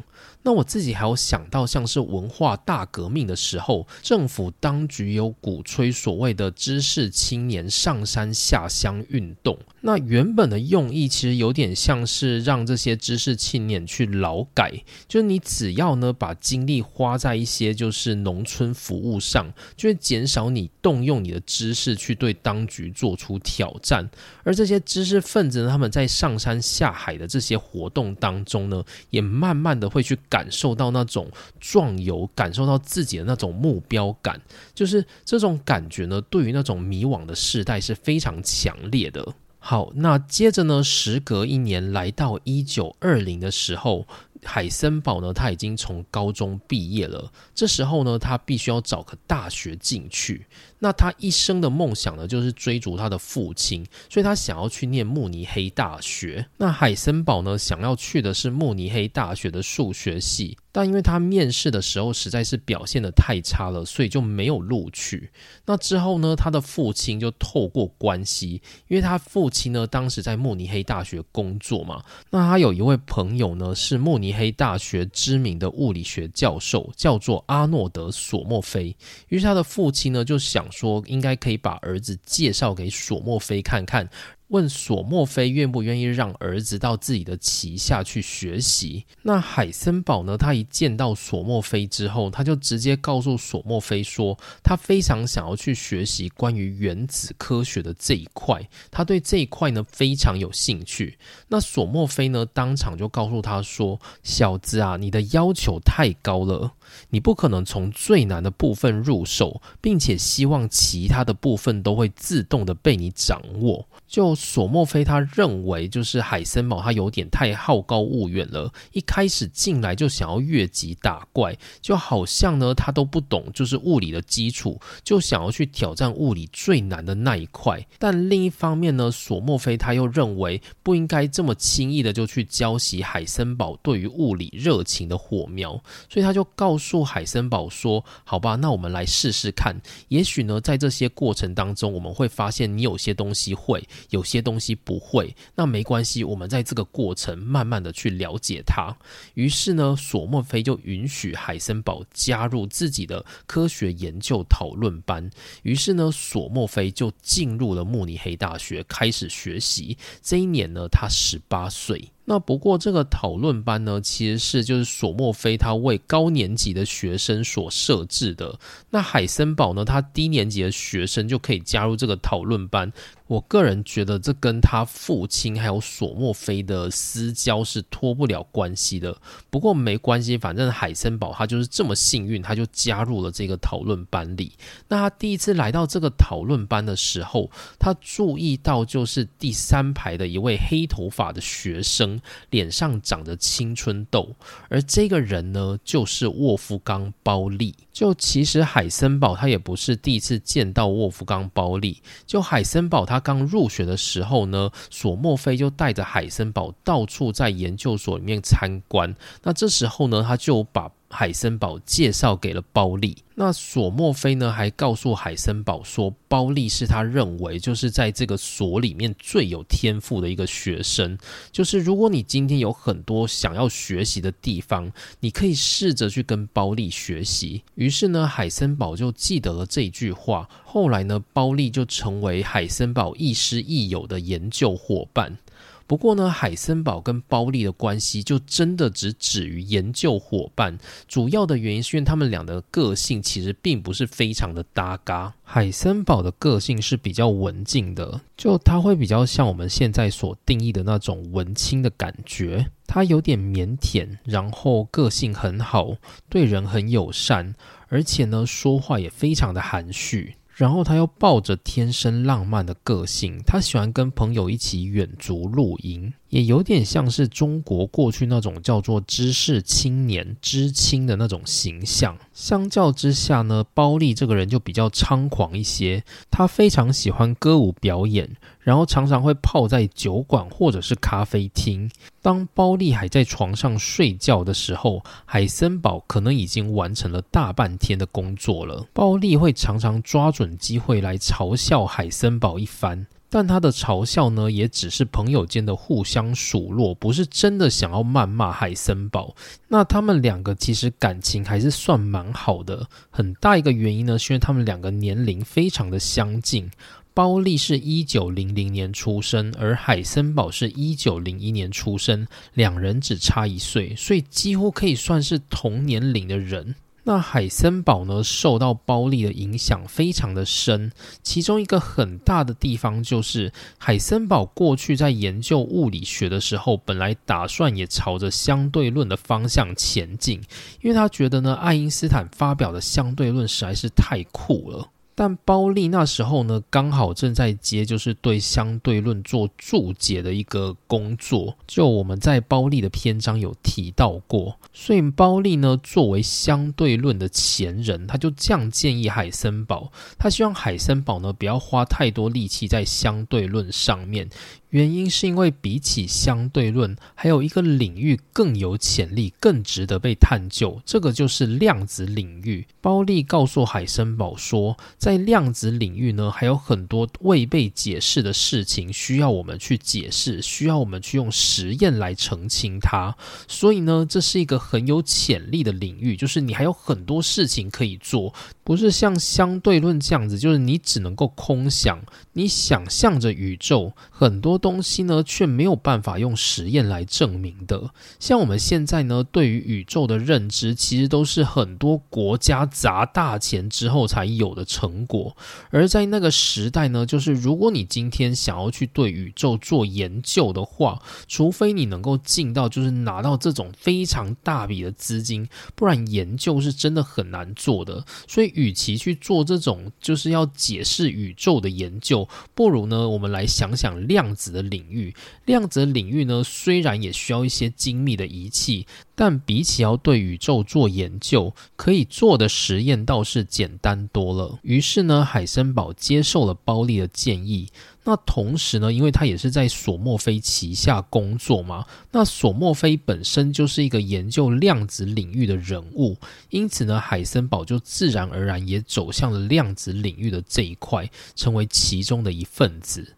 [0.47, 9.59] 那我自己还有想到，像是文化大革命的时候，政府当局有鼓吹所谓的知识青年上山下乡运动。
[9.81, 14.71] 那原本的用意其实有点像是让这些知识青年去劳改，
[15.09, 24.09] 就是你只要呢把精力花在一些就是农村服务上，就会减少你动用你的知识去对当局做出挑战。
[24.43, 30.19] 而这些知识分子呢，他们在上山下海的这些活动当中呢，也慢慢的会去。
[30.29, 34.41] 感受到那种壮游，感受到自己的那种目标感，
[34.75, 39.35] 就是这种感觉呢，对于那种迷惘的世代是非常强烈的。
[39.59, 44.07] 好，那接着呢，时隔一年，来到一九二零的时候，
[44.43, 47.33] 海森堡呢，他已经从高中毕业了。
[47.55, 50.47] 这时候呢，他必须要找个大学进去。
[50.79, 56.45] 那他一生的梦想呢，就是追逐他的父亲，所以他想要去念慕尼黑大学。
[56.57, 65.31] 那海森堡呢，想要去的是慕尼黑大学的数学系，但因为他面试的时候实在是表现的太差了，所以就没有录取。
[65.65, 78.95] 那之后呢，他的父亲就透过关系，因为他父亲呢当时在慕尼黑大学工作嘛，那他有一位朋友呢是慕尼黑大学知名的物理学教授，叫做阿诺德索莫菲。
[79.29, 80.64] 于是他的父亲呢就想。
[80.71, 84.09] 说应该可以把儿子介绍给索莫菲看看，
[84.49, 89.05] 问索莫菲愿不愿意让儿子到自己的旗下去学习。
[89.23, 90.37] 那海森堡呢？
[90.37, 101.19] 他一见到索莫菲之后，他就直接告诉索莫菲说，他非常想要去学习关于原子科学的这一块，他对这一块呢非常有兴趣。
[101.49, 106.73] 那索莫菲呢，当场就告诉他说：“小子啊，你的要求太高了。”
[107.11, 113.89] 你不可能从最难的部分入手，并且希望其他的部分都会自动的被你掌握。
[114.07, 127.85] 就索莫菲他认为，就是海森堡他有点太好高骛远了，一开始进来就想要越级打怪，就好像呢他都不懂就是物理的基础，就想要去挑战物理最难的那一块。
[127.99, 135.73] 但另一方面呢，索莫菲他又认为不应该这么轻易的就去浇熄海森堡对于物理热情的火苗，
[136.09, 136.75] 所以他就告。
[136.77, 139.81] 诉海森堡说：“好吧，那我们来试试看。
[140.09, 145.37] 也许呢，在这些过程当中，我们会发现你有些东西会有，有些东西不会。
[145.55, 148.97] 那没关系，我们在这个过程慢慢的去了解它。
[149.35, 155.29] 于是呢，索莫菲就允许海森堡加入自己的科学研究讨论班。
[155.63, 159.95] 于是呢，索莫菲就进入了慕尼黑大学，开始学习。
[160.23, 168.59] 这一年呢，他十八岁。”那不过这个讨论班呢，其实是就是索莫菲他为高年级的学生所设置的。
[168.89, 172.91] 那海森堡呢，他低年级的学生就可以加入这个讨论班。
[173.27, 179.17] 我个人觉得这跟他父亲还有索莫菲的私交是脱不了关系的。
[179.49, 184.53] 不过没关系，反正海森堡他就是这么幸运，他就加入了这个讨论班里。
[184.89, 194.35] 那他第一次来到这个讨论班的时候，他注意到就是第三排的一位黑头发的学生，脸上长着青春痘，
[194.69, 197.75] 而这个人呢，就是沃夫冈包利。
[197.95, 203.19] 就其实海森堡他也不是第一次见到沃夫冈包利，就海森堡他。
[203.21, 209.15] 刚入学的时候呢，索莫菲就带着海森堡到处在研究所里面参观。
[209.45, 210.91] 那这时候呢，他就把。
[211.17, 221.17] 海森堡介绍给了包利，那索莫菲呢还告诉海森堡说，包利是他认为就是在这个所里面最有天赋的一个学生，
[221.53, 227.63] 就是如果你今天有很多想要学习的地方，你可以试着去跟包利学习。
[227.77, 235.39] 于是呢，海森堡就记得了这句话，后来呢，包利就成为海森堡亦师亦友的研究伙伴。
[235.87, 240.79] 不过呢，海森堡跟包利的关系就真的只止于研究伙伴。
[241.07, 245.35] 主要的原因是因为他们俩的个性其实并不是非常的搭嘎。
[245.43, 252.67] 海森堡的个性是比较文静的，就他会比较像我们现在所定义的那种文青的感觉。
[252.87, 255.97] 他有点腼腆，然后个性很好，
[256.29, 257.55] 对人很友善，
[257.89, 260.35] 而且呢，说话也非常的含蓄。
[260.55, 266.13] 然后他又抱着天生浪漫的个性，他喜欢跟朋友一起远足露营。
[266.29, 272.19] 也有点像是中国过去那种叫做知识青年、知青的那种形象。
[272.33, 276.03] 相较之下呢，包丽这个人就比较猖狂一些。
[276.33, 281.89] 他非常喜欢歌舞表演，然后常常会泡在酒馆或者是咖啡厅。
[282.21, 288.85] 当包利还在床上睡觉的时候，海森堡可能已经完成了大半天的工作了。
[288.93, 293.07] 包利会常常抓准机会来嘲笑海森堡一番。
[293.29, 299.35] 但他的嘲笑呢，也只是朋友间的互相数落，不是真的想要谩骂海森堡。
[299.67, 306.71] 那他们两个其实感情还是算蛮好的，很大一个原因呢，是因为他们两个年龄非常的相近。
[307.15, 316.75] 包利是一九零零年出生，而海森堡是一九零一年出生，两人只差一岁，所以几乎可以算是同年龄的人。
[317.07, 320.91] 那海森堡呢，受到包利的影响非常的深，
[321.23, 330.41] 其中一个很大的地方就是海森堡过去在研究物理学的时候，本来打算也朝着相对论的方向前进，
[330.81, 334.89] 因为他觉得呢，爱因斯坦发表的相对论实在是太酷了。
[335.15, 354.29] 但包利那时候呢，刚好正在接就是对相对论做注解的一个工作，就我们在包利的篇章有提到过，所以包利呢作为相对论的前人，他就这样建议海森堡，他希望海森堡呢不要花太多力气在相对论上面。
[354.75, 362.67] 原因是因为比起相对论，还有一个领域更有潜力、更值得被探究，这个就是量子领域。
[362.81, 373.17] 包利告诉海森堡说，在量子领域呢，还有很多未被解释的事情需要我们去解释，需要我们去用实验来澄清它。
[373.47, 378.35] 所以呢，这是一个很有潜力的领域，就是你还有很多事情可以做。
[378.65, 387.91] 不是像相对论这样子，就是你只能够空想，你想象着宇宙很多东西呢，却没有办法用实验来证明的。
[388.19, 395.37] 像我们现在呢，对于宇宙的认知，其实都是很多国家砸大钱之后才有的成果。
[395.69, 408.03] 而在那个时代呢，就是如果你今天想要去对宇宙做研究的话，除非你能够进到，就是拿到这种非常大笔的资金，不然研究是真的很难做的。
[408.27, 408.54] 所以。
[408.55, 415.15] 与其去做这种就是要解释宇宙的研究，不如呢，我们来想想量子的领域。
[415.45, 424.59] 量子领域呢，虽然也需要一些精密的仪器，但比起要对宇宙做研究，可以做的实验倒是简单多了。
[424.63, 427.69] 于是呢，海森堡接受了包利的建议。
[428.07, 436.19] 那同时呢，因为他也是在索莫菲旗下工作嘛，那索莫菲本身就是一个研究量子领域的人物，
[436.51, 443.15] 因此呢，海森堡就自然而然也走向了量子领域的这一块，成为其中的一份子。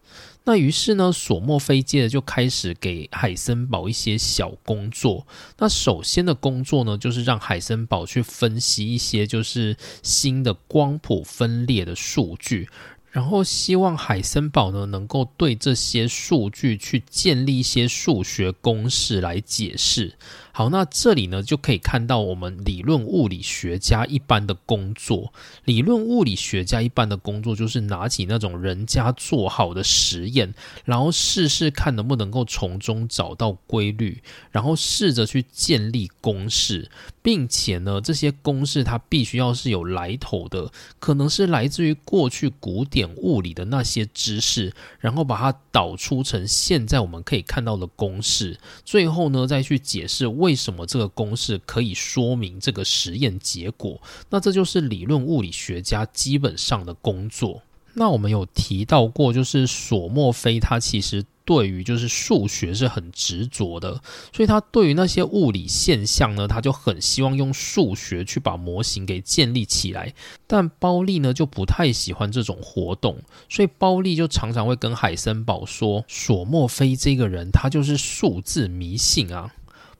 [0.47, 5.27] 那于是呢，索莫菲接着就开始给海森堡一些小工作。
[5.57, 12.69] 那首先的工作呢，就是让海森堡去分析一些就是新的光谱分裂的数据。
[13.11, 20.13] 然后希望海森堡呢能够对这些数据去建立一些数学公式来解释。
[20.57, 25.31] 好，那这里呢就可以看到我们理论物理学家一般的工作。
[25.65, 36.89] 理论物理学家一般的工作就是拿起那种人家做好的实验，然后试试看能不能够从中找到规律，然后试着去建立公式，
[37.21, 50.46] 并且呢这些公式它必须要是有来头的，可能是来自于过去古典物理的那些知识，然后把它导出成现在我们可以看到的公式，最后呢再去解释为。
[50.47, 54.01] 为什么这个公式可以说明这个实验结果？
[54.29, 57.63] 那这就是理论物理学家基本上的工作。
[57.95, 70.13] 那我们有提到过，就是索莫菲他其实对于就是数学是很执着的，所以他对于那些物理现象呢，他就很希望用数学去把模型给建立起来。
[70.45, 73.17] 但包利呢就不太喜欢这种活动，
[73.49, 79.51] 所以包利就常常会跟海森堡说，索莫菲这个人他就是数字迷信啊。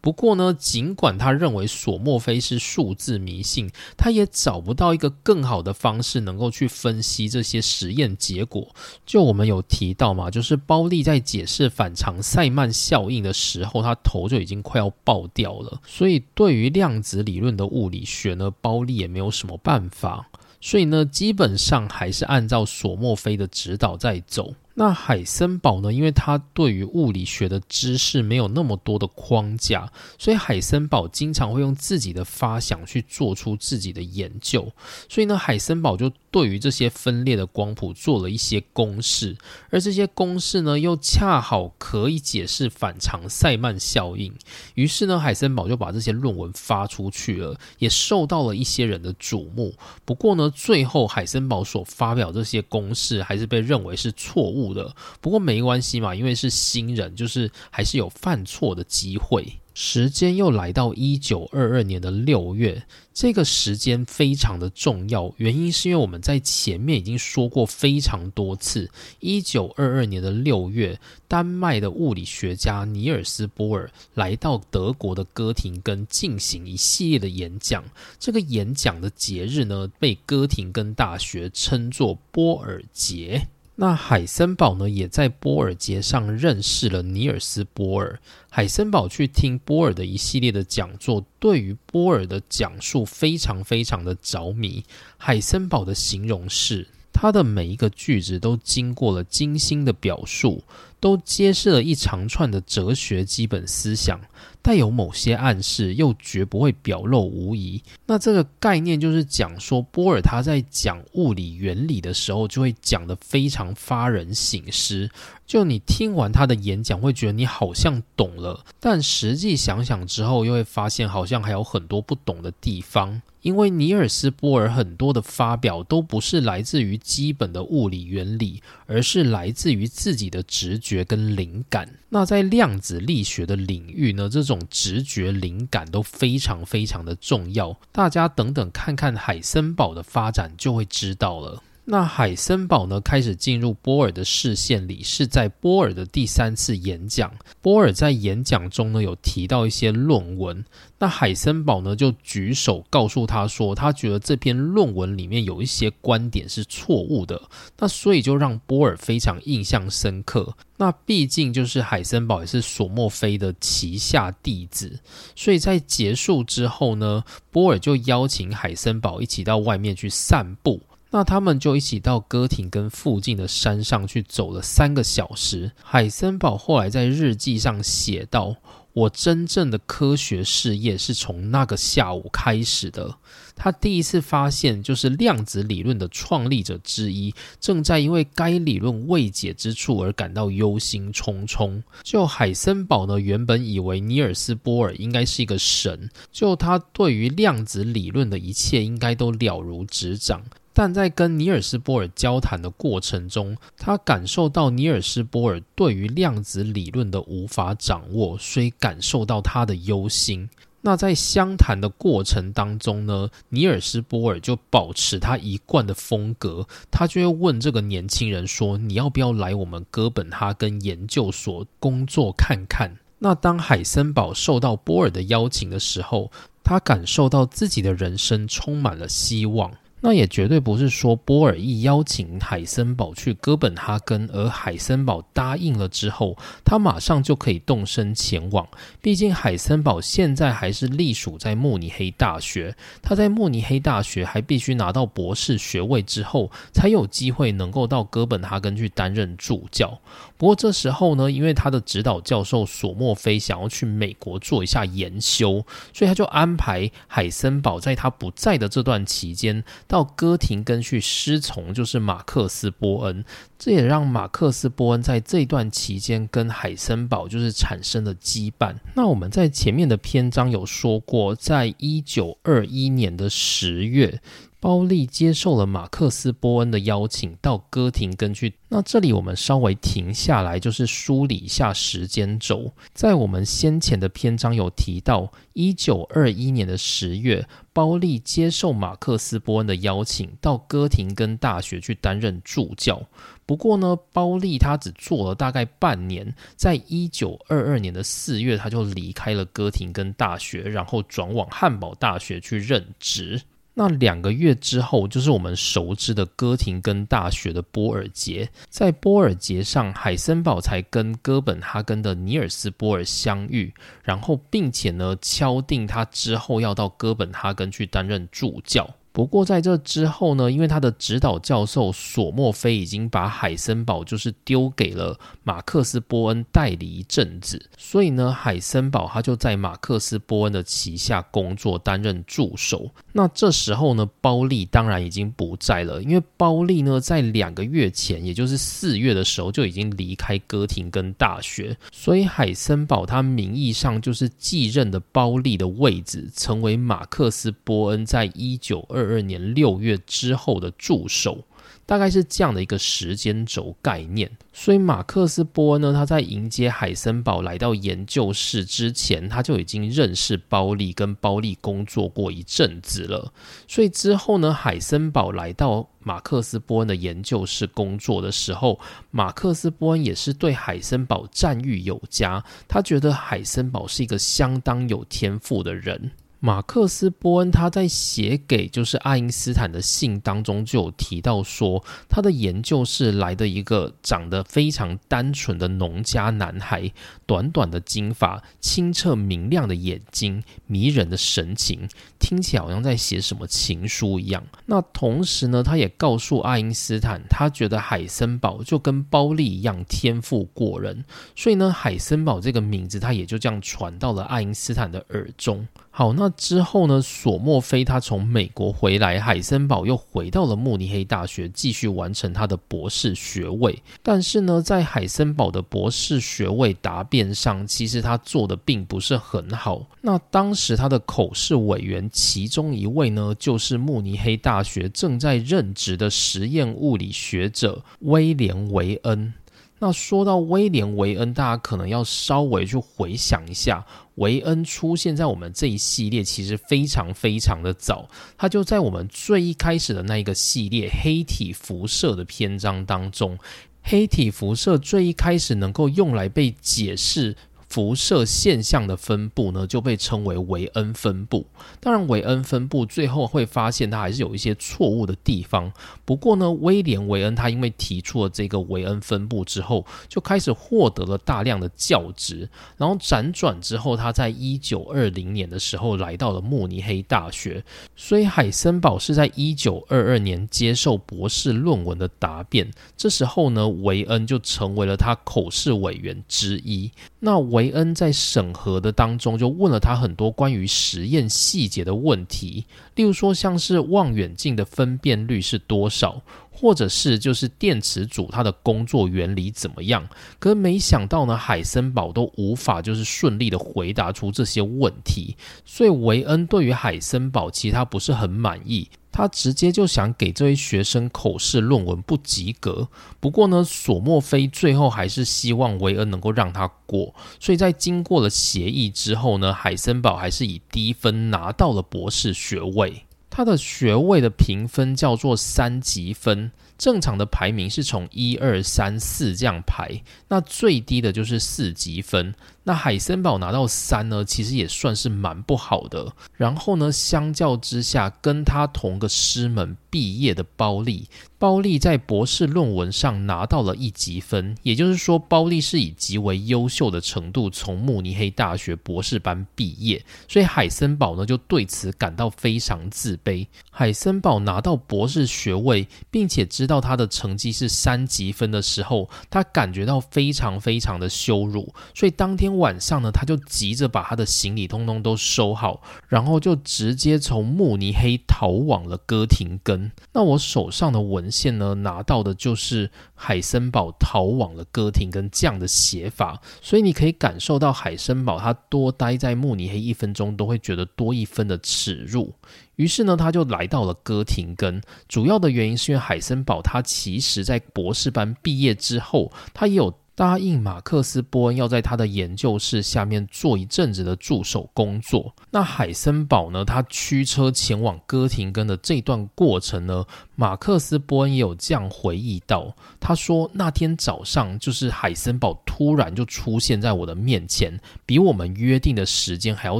[0.07, 8.73] 不过呢，尽管他认为索莫菲是数字迷信，他也找不到一个更好的方式能够去分析这些实验结果。
[9.05, 15.81] 就我们有提到嘛，就是包利在解释反常塞曼效应的时候，他头就已经快要爆掉了。
[15.85, 20.29] 所以对于量子理论的物理学呢，包利也没有什么办法。
[20.61, 24.53] 所以呢，基本上还是按照索莫菲的指导在走。
[24.79, 25.91] 那海森堡呢？
[25.91, 34.71] 因为他对于物理学的知识没有那么多的框架，所以海森堡经常会用自己的发想去做出自己的研究。
[35.09, 39.35] 所以呢，海森堡就对于这些分裂的光谱做了一些公式，
[39.69, 44.33] 而这些公式呢，又恰好可以解释反常塞曼效应。
[44.75, 49.73] 于是呢，海森堡就把这些论文发出去了，也受到了一些人的瞩目。
[50.05, 54.73] 不过呢，最后海森堡所发表这些公式还是被认为是错误。
[54.73, 59.59] 的，不过没关系嘛，因为是新人，就是还是有犯错的机会。
[59.79, 62.81] 时间又来到一九二二年的六月，
[63.13, 77.83] 这个时间非常的重要，原因是因为我们在前面已经说过非常多次，一九二二年的六月，丹麦的物理学家尼尔斯波尔来到德国的哥廷根进行一系列的演讲。
[78.17, 83.47] 这个演讲的节日呢，被哥廷根大学称作波尔节。
[83.79, 88.19] 那海森堡呢，也在波尔节上认识了尼尔斯波尔。
[88.49, 94.83] 海森堡去听波尔的一系列的讲座，对于波尔的讲述非常非常的着迷。
[95.17, 100.63] 海森堡的形容是，他的每一个句子都经过了精心的表述，
[100.99, 104.19] 都揭示了一长串的哲学基本思想。
[104.67, 107.81] 带有某些暗示，又绝不会表露无遗。
[108.05, 115.09] 那这个概念就是讲说，波尔他在讲物理原理的时候，就会讲得非常发人省思。
[115.45, 123.21] 就你听完他的演讲，会觉得你好像懂了，但实际想想之后，又会发现好像还有很多不懂的地方。
[123.43, 131.87] 因为尼尔斯波尔很多的发表都不是来自于基本的物理原理，而是来自于自己的直觉跟灵感。
[132.09, 137.77] 那在量子力学的领域呢，这种直觉灵感都非常非常的重要。
[137.91, 141.61] 大家等等看看海森堡的发展，就会知道了。
[141.89, 147.33] 那海森堡呢，开始进入波尔的视线里，是在波尔的第三次演讲。
[147.61, 150.65] 波尔在演讲中呢，有提到一些论文。
[150.99, 157.41] 那海森堡呢，就举手告诉他说，他觉得这篇论文里面有一些观点是错误的。
[157.79, 160.57] 那所以就让波尔非常印象深刻。
[160.75, 164.99] 那毕竟就是海森堡也是索莫菲的旗下弟子，
[165.37, 170.81] 所以在结束之后呢，波尔就邀请海森堡一起到外面去散步。
[171.09, 175.71] 那他们就一起到哥廷根附近的山上去走了三个小时。
[175.81, 178.57] 海森堡后来在日记上写道
[178.91, 183.15] ：“我真正的科学事业是从那个下午开始的。
[183.55, 191.81] 他第一次发现，就是量子理论的创立者之一正在因为该理论未解之处而感到忧心忡忡。
[192.03, 200.43] 就海森堡呢，原本以为尼尔斯波尔应该是一个神，就他对于量子理论的一切应该都了如指掌。”
[200.79, 210.47] 但在跟尼尔斯波尔交谈的过程中，他感受到尼尔斯波尔对于量子理论的无法掌握，所以感受到他的忧心。
[210.81, 226.31] 那在相谈的过程当中呢，尼尔斯波尔就保持他一贯的风格，他就会问这个年轻人说：“你要不要来我们哥本哈根研究所工作看看？”那当海森堡受到波尔的邀请的时候，
[226.63, 229.73] 他感受到自己的人生充满了希望。
[229.99, 238.67] 那也绝对不是说波尔一邀请海森堡去哥本哈根，而海森堡答应了之后，他马上就可以动身前往。
[239.01, 249.99] 毕竟海森堡现在还是隶属在慕尼黑大学，他在慕尼黑大学还必须拿到博士学位之后，才有机会能够到哥本哈根去担任助教。
[250.37, 259.63] 不过这时候呢，因为他的指导教授索莫菲想要去美国做一下研修，所以他就安排海森堡在他不在的这段期间。
[259.87, 263.23] 到哥廷根去师从，就是马克思波恩，
[263.57, 268.75] 这也让马克思波恩在这段期间跟海森堡就是产生了羁绊。
[268.95, 274.21] 那我们在前面的篇章有说过，在一九二一年的十月。
[274.67, 278.53] 包利接受了马克思波恩的邀请，到哥廷根去。
[278.67, 282.73] 那这里我们稍微停下来，就是梳理一下时间轴。
[282.93, 293.01] 在我们先前的篇章有提到，一九二一年的十月，包利接受马克思波恩的邀请，到哥廷根大学去担任助教。
[293.45, 303.41] 不过呢，包利他只做了大概半年，在一九二二年的四月，他就离开了哥廷根大学，然后转往汉堡大学去任职。
[303.79, 308.49] 那两个月之后，就是我们熟知的哥廷根大学的波尔节。
[308.71, 313.71] 在波尔节上，海森堡才跟哥本哈根的尼尔斯波尔相遇，
[314.01, 318.89] 然后并且呢敲定他之后要到哥本哈根去担任助教。
[319.17, 332.91] 不过在这之后呢，因为他的指导教授索莫菲已经把海森堡就是丢给了马克思波恩代理一阵子，所以呢，海森堡他就在马克思波恩的旗下工作，担任助手。
[333.11, 349.06] 那这时候呢，包利当然已经不在了，因为包利呢在两个月前，也就是四月的时候就已经离开哥廷根大学，所以海森堡他名义上就是继任的包利的位置，成为马克思波恩在一九二。
[349.07, 351.43] 二年六月之后的助手，
[351.85, 354.29] 大概是这样的一个时间轴概念。
[354.51, 363.31] 所以马克思波恩呢，他在迎接海森堡来到研究室之前，他就已经认识包利，跟包利工作过一阵子了。
[363.67, 368.79] 所以之后呢，海森堡来到马克思波恩的研究室工作的时候，
[369.11, 376.11] 马克思波恩也是对海森堡赞誉有加，他觉得海森堡是一个相当有天赋的人。
[376.39, 386.91] 马克思波恩他在写给就是爱因斯坦的信当中就有提到说，他的研究是来的一个长得非常单纯的农家男孩，
[387.25, 394.43] 短短的金发，清澈明亮的眼睛，迷人的神情，听起来好像在写什么情书一样。
[394.67, 401.03] 那同时呢，他也告诉爱因斯坦，他觉得海森堡就跟包利一样天赋过人，
[401.35, 405.67] 所以呢，海森堡这个名字他也就这样传到了爱因斯坦的耳中。
[405.97, 407.01] 好，那之后呢？
[407.01, 413.81] 索莫菲他从美国回来，海森堡又回到了慕尼黑大学，继续完成他的博士学位。
[414.03, 419.87] 但是呢，在海森堡的博士学位答辩上，其实他做的并不是很好。
[420.01, 429.33] 那当时他的口试委员其中一位呢，就是慕尼黑大学正在任职的实验物理学者威廉维恩。
[429.79, 443.37] 那说到威廉·维恩，大家可能要稍微去回想一下，维恩出现在我们这一系列其实非常非常的早，他就在我们最一开始的那一个系列黑体辐射的篇章当中，
[443.83, 447.35] 黑体辐射最一开始能够用来被解释。
[447.69, 451.45] 辐射现象的分布呢，就被称为维恩分布。
[451.79, 455.71] 当然，维恩分布最后会发现它还是有一些错误的地方。
[456.05, 462.47] 不过呢，威廉维恩他因为提出了这个维恩分布之后，就开始获得了大量的教职。
[462.77, 467.63] 然后辗转之后，他在一九二零年的时候来到了慕尼黑大学。
[467.95, 472.71] 所以海森堡是在一九二二年接受博士论文的答辩。
[472.95, 476.89] 这时候呢，维恩就成为了他口试委员之一。
[477.19, 490.07] 那维维恩在审核的当中，就问了他很多关于实验细节的问题，例如说像是望远镜的分辨率是多少，或者是就是电池组它的工作原理怎么样。
[490.37, 495.35] 可是没想到呢，海森堡都无法就是顺利的回答出这些问题，
[495.65, 498.87] 所以维恩对于海森堡其实他不是很满意。
[499.17, 502.87] 他直接就想给这位学生口试论文不及格，
[503.19, 513.05] 不过呢，索莫菲最后还是希望维恩能够让他过，所以在经过了协议之后呢，海森堡还是以低分拿到了博士学位。
[513.31, 522.35] 他的学位的评分叫做三级分，正常的排名是从一二三四这样排，那最低的就是四级分。
[522.67, 526.11] 那海森堡拿到三呢，其实也算是蛮不好的。
[526.33, 531.07] 然后呢，相较之下，跟他同个师门毕业的包利，
[531.39, 540.03] 包利在博士论文上拿到了一级分，也就是说，包利是以极为优秀的程度从慕尼黑大学博士班毕业。
[540.27, 543.45] 所以海森堡呢，就对此感到非常自卑。
[543.69, 551.71] 海森堡拿到博士学位，并且知道他的成绩是三级分的时候，他感觉到非常非常的羞辱。
[551.93, 552.57] 所以当天。
[552.57, 559.91] 晚上呢，他就急着把他的行李通通都收好，然后就直接从慕尼黑逃往了哥廷根。
[560.13, 572.33] 那我手上的文献呢，拿到的就是海森堡逃往了哥廷根这样的写法，所以你可以感受到海森堡他多待在慕尼黑一分钟都会觉得多一分的耻辱。
[572.75, 574.81] 于是呢，他就来到了哥廷根。
[575.07, 579.93] 主要的原因是因为海森堡他其实在博士班毕业之后，他也有。
[580.17, 585.35] 答应马克思·波恩要在他的研究室下面做一阵子的助手工作。
[585.51, 586.65] 那海森堡呢？
[586.65, 590.05] 他驱车前往哥廷根的这段过程呢？
[590.35, 599.79] 马克思·波恩也有这样回忆到，他说那天早上就是海森堡突然就出现在我的面前，比我们约定的时间还要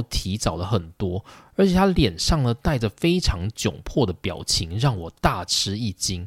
[0.02, 1.24] 提早了很多，
[1.56, 6.24] 而且他脸上呢带着非常窘迫的表情，让我大吃一惊。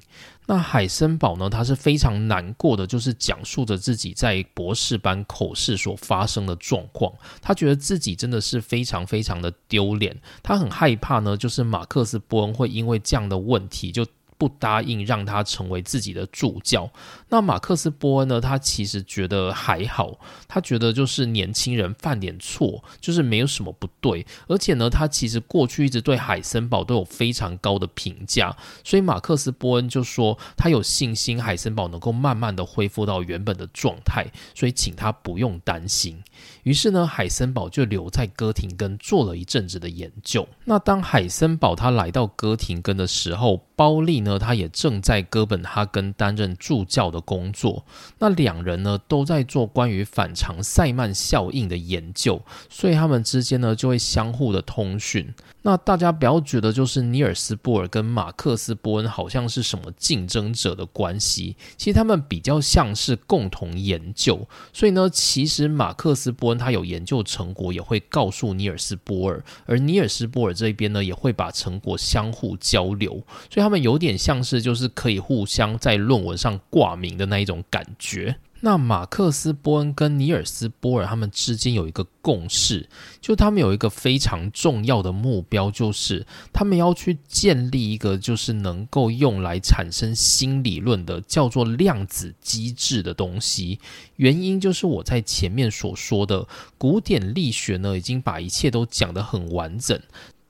[0.51, 1.49] 那海森堡呢？
[1.49, 7.09] 他是非常难过的，就是讲述着自己在博士班口试所发生的状况。
[7.41, 14.05] 他觉得自己真的是非常非常的丢脸，他很害怕呢，就是马克思波恩会因为这样的问题就。
[14.41, 16.89] 不答应让他成为自己的助教。
[17.29, 18.41] 那马克思波恩呢？
[18.41, 20.17] 他其实觉得还好，
[20.47, 24.25] 他觉得就是年轻人犯点错，就是没有什么不对。
[24.47, 34.25] 而且呢，他其实过去一直对海森堡都有非常高的评价，所以马克思波恩就说他有信心海森堡能够慢慢的恢复到原本的状态，
[34.55, 36.19] 所以请他不用担心。
[36.63, 40.47] 于是呢，海森堡就留在哥廷根做了一阵子的研究。
[40.65, 47.85] 那当海森堡他来到哥廷根的时候，包利呢，他也正在哥本哈根担任助教的工作。
[48.19, 55.33] 那两人呢，都在做关于反常塞曼效应的研究，所以他们之间呢，就会相互的通讯。
[55.63, 64.47] 那大家不要觉得就是尼尔斯波尔跟马克思波恩好像是什么竞争者的关系，其实他们比较像是共同研究。
[64.73, 73.11] 所以呢，其实马克思波恩他有研究成果，也会告诉尼尔斯波尔，而尼尔斯波尔这边呢，也会把成果相互交流。
[73.49, 78.35] 所以他们有点像是就是可以互相在论文上挂名的那一种感觉。
[78.63, 82.87] 那马克思·波恩跟尼尔斯·波尔他们之间有一个共识，
[83.19, 93.79] 就他们有一个非常重要的目标，就是他们要去建立一个就是能够用来产生新理论的叫做量子机制的东西。
[94.17, 96.47] 原因就是我在前面所说的，
[96.77, 99.99] 古典力学呢已经把一切都讲得很完整。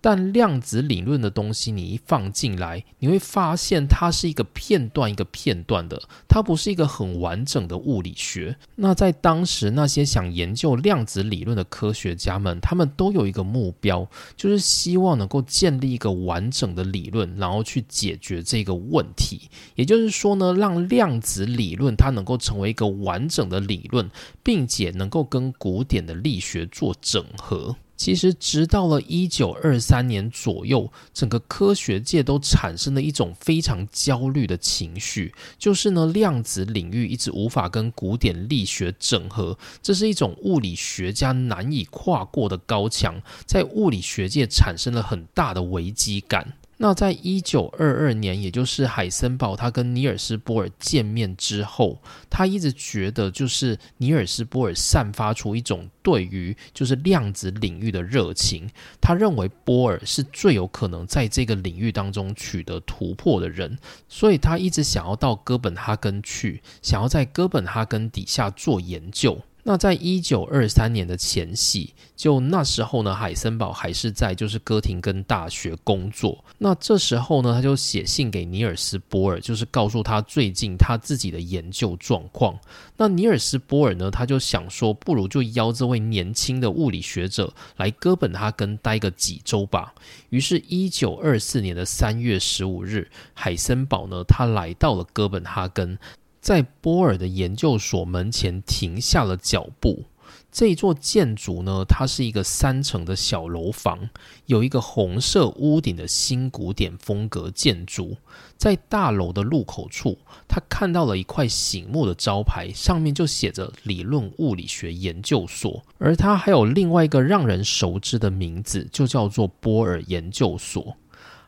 [0.02, 8.58] 但量子理论的东西，你一放进来，你会发现它是一个片段一个片段的，它不是一个很完整的物理学。
[8.76, 19.50] 那在当时，那些想研究量子理论的科学家们，他们都有一个目标，就是希望能够建立一个完整的理论，然后去解决这个问题。
[19.76, 24.10] 也就是说呢，让量子理论它能够成为一个完整的理论，
[24.42, 27.76] 并且能够跟古典的力学做整合。
[28.04, 46.54] 其实，直到了一九二三年左右，整个科学界都产生了一种非常焦虑的情绪，就是呢，量子领域一直无法跟古典力学整合，这是一种物理学家难以跨过的高墙，在物理学界产生了很大的危机感。
[46.82, 58.68] 那在一九二二年，也就是海森堡他跟尼尔斯波尔见面之后，他一直觉得就是尼尔斯波尔散发出一种对于就是量子领域的热情，
[59.00, 63.78] 他认为波尔是最有可能在这个领域当中取得突破的人，
[64.10, 69.40] 所以他一直想要到哥本哈根去，想要在哥本哈根底下做研究。
[69.64, 76.44] 那在一九二三年的前夕，就那时候呢，海森堡还是在就是哥廷根大学工作。
[76.58, 82.60] 那这时候呢，他就写信给尼尔斯波尔，就是告诉他最近他自己的研究状况。
[82.98, 89.94] 那尼尔斯波尔呢，他就想说，不如就邀这位年轻的物理学者来哥本哈根待个几周吧。
[90.30, 95.98] 于是，一九二四年的三月十五日，海森堡呢，他来到了哥本哈根。
[96.42, 100.04] 在波尔的研究所门前停下了脚步。
[100.50, 104.10] 这座建筑呢，它是一个三层的小楼房，
[104.48, 108.18] 有一个红色屋顶的新古典风格建筑。
[108.58, 110.18] 在大楼的入口处，
[110.50, 120.98] 他看到了一块醒目的招牌，上面就写着“理论物理学研究所”，而它还有另外一个让人熟知的名字，就叫做波尔研究所。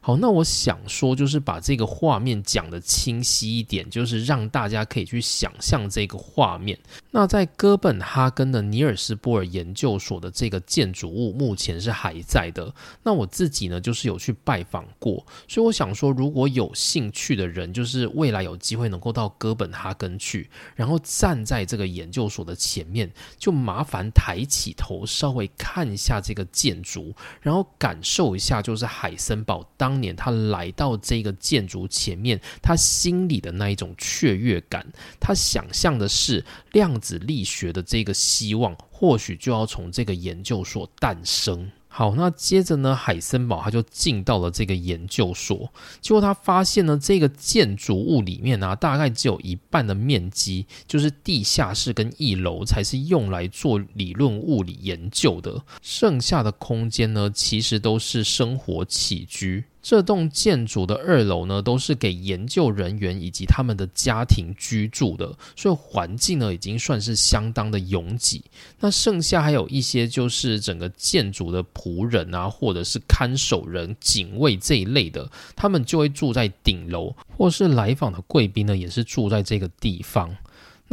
[0.06, 6.78] 好，那我想说，就是把这个画面讲的清晰一点，就是让大家可以去想象这个画面。
[7.12, 12.76] 那在哥本哈根的尼尔斯波尔研究所的这个建筑物，目前是还在的。
[13.02, 29.93] 那我自己呢，就是有去拜访过，所以我想说，如果有兴趣的人，就是未来有机会能够到哥本哈根去，然后站在这个研究所的前面，就麻烦抬起头，稍微看一下这个建筑，然后感受一下，就是海森堡当。
[29.94, 34.84] 当年他来到这个建筑前面，他心里的那一种雀跃感，
[35.20, 41.72] 他想象的是量子力学的这个希望，或许就要从这个研究所诞生。
[41.88, 45.72] 好，那接着呢，海森堡他就进到了这个研究所，
[46.02, 59.64] 结果他发现呢，这个建筑物里面呢，大概只有一半的面积，就是地下室跟一楼才是用来做理论物理研究的，剩下的空间呢，其实都是生活起居。
[59.84, 68.42] 这栋建筑的二楼呢，都是给研究人员以及他们的家庭居住的，所以环境呢已经算是相当的拥挤。
[68.80, 80.34] 那剩下还有一些就是整个建筑的仆人啊，或者是看守人、警卫这一类的，他们就会住在顶楼，或是来访的贵宾呢，也是住在这个地方。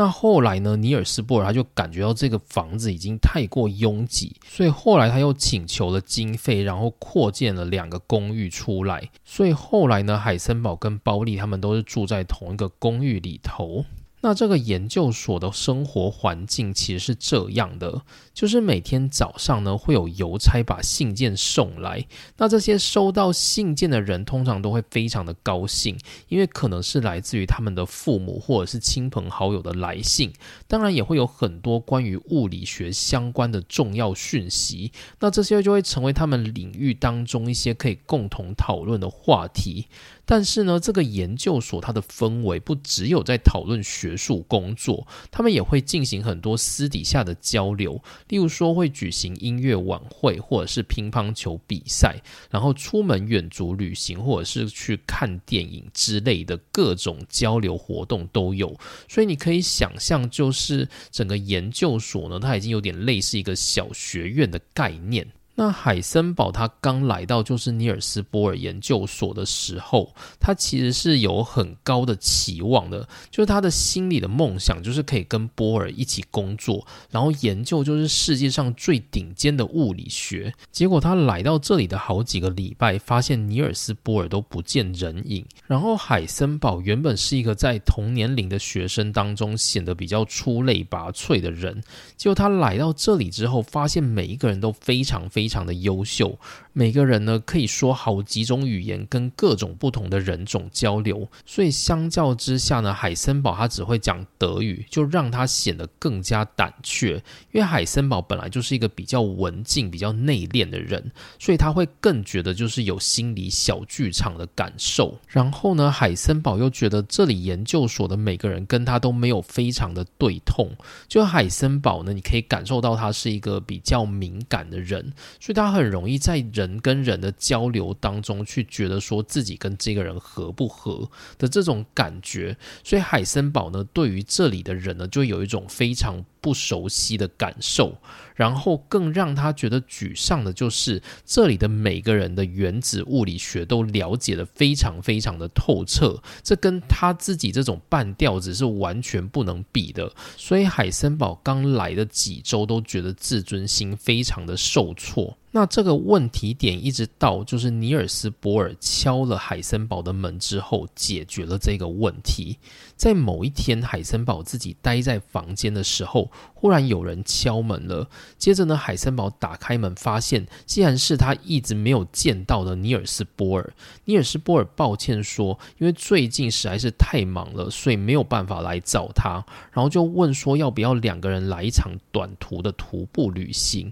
[0.01, 0.77] 那后来呢？
[0.77, 9.11] 尼尔斯波尔他就感觉到这个房子已经太过拥挤，所以后来他又请求了经费，然后扩建了两个公寓出来。
[9.27, 13.85] 所以后来呢，海森堡跟包利他们都是住在同一个公寓里头。
[14.23, 18.03] 那这个研究所的生活环境其实是这样的，
[18.35, 22.07] 就是每天早上呢会有邮差把信件送来，
[22.37, 25.99] 那这些收到信件的人通常都会非常的高兴，
[26.29, 30.33] 因为可能是来自于他们的父母或者是亲朋好友的来信，
[30.69, 39.87] 当然也会有很多关于物理学相关的重要讯息，那这些就会成为他们领域当中一些可以共同讨论的话题。
[40.31, 58.73] 但是呢，这个研究所它的氛围不只有在讨论学术工作，他们也会进行很多私底下的交流，例如说会举行音乐晚会，或者是乒乓球比赛，然后出门远足旅行，或者是去看电影之类的各种交流活动都有。
[59.09, 65.27] 所以你可以想象，就是整个研究所呢，它已经有点类似一个小学院的概念。
[65.61, 80.51] 那海森堡他刚来到就是尼尔斯波尔研究所的时候，他其实是有很高的期望的，就是他的心里的梦想就是可以跟波尔一起工作，然后研究就是世界上最顶尖的物理学。
[80.73, 85.45] 结果他来到这里的好几个礼拜，发现尼尔斯波尔都不见人影。
[85.67, 91.83] 然后海森堡原本是一个在同年龄的学生当中显得比较出类拔萃的人，
[92.17, 95.50] 结果他来到这里之后，发现每一个人都非常非。
[95.51, 96.39] 常的优秀。
[96.73, 101.29] 每个人呢可以说好几种语言，跟各种不同的人种交流。
[101.45, 107.15] 所以相较之下呢，海森堡他只会讲德语，就让他显得更加胆怯。
[107.51, 115.19] 因为海森堡本来就是一个比较文静、比较内敛的人，所以他会更觉得就是有心理小剧场的感受。
[115.27, 120.71] 然后呢，海森堡又觉得这里研究所的每个人跟他都没有非常的对痛。
[121.09, 131.09] 就海森堡呢，你可以感受到他是一个比较敏感的人，所以他很容易在人跟人的交流当中去觉得说自己跟这个人合不合
[131.39, 137.97] 的这种感觉，所以海森堡呢对于这里的人呢就有一种非常不熟悉的感受，
[138.41, 155.37] 然后更让他觉得沮丧的就是这里的每个人的原子物理学都了解的非常非常的透彻，这跟他自己这种半吊子是完全不能比的，所以海森堡刚来的几周都觉得自尊心非常的受挫。
[155.53, 162.59] 那这个问题点一直到就是尼尔斯波尔敲了海森堡的门之后，解决了这个问题。
[162.97, 168.09] 在某一天，海森堡自己待在房间的时候，忽然有人敲门了。
[168.39, 173.73] 接着呢，海森堡打开门，发现竟然是他一直没有见到的尼尔斯波尔。
[174.05, 179.45] 尼尔斯波尔抱歉说，因为最近实在是太忙了，所以没有办法来找他。
[179.73, 183.91] 然后就问说，要不要两个人来一场短途的徒步旅行？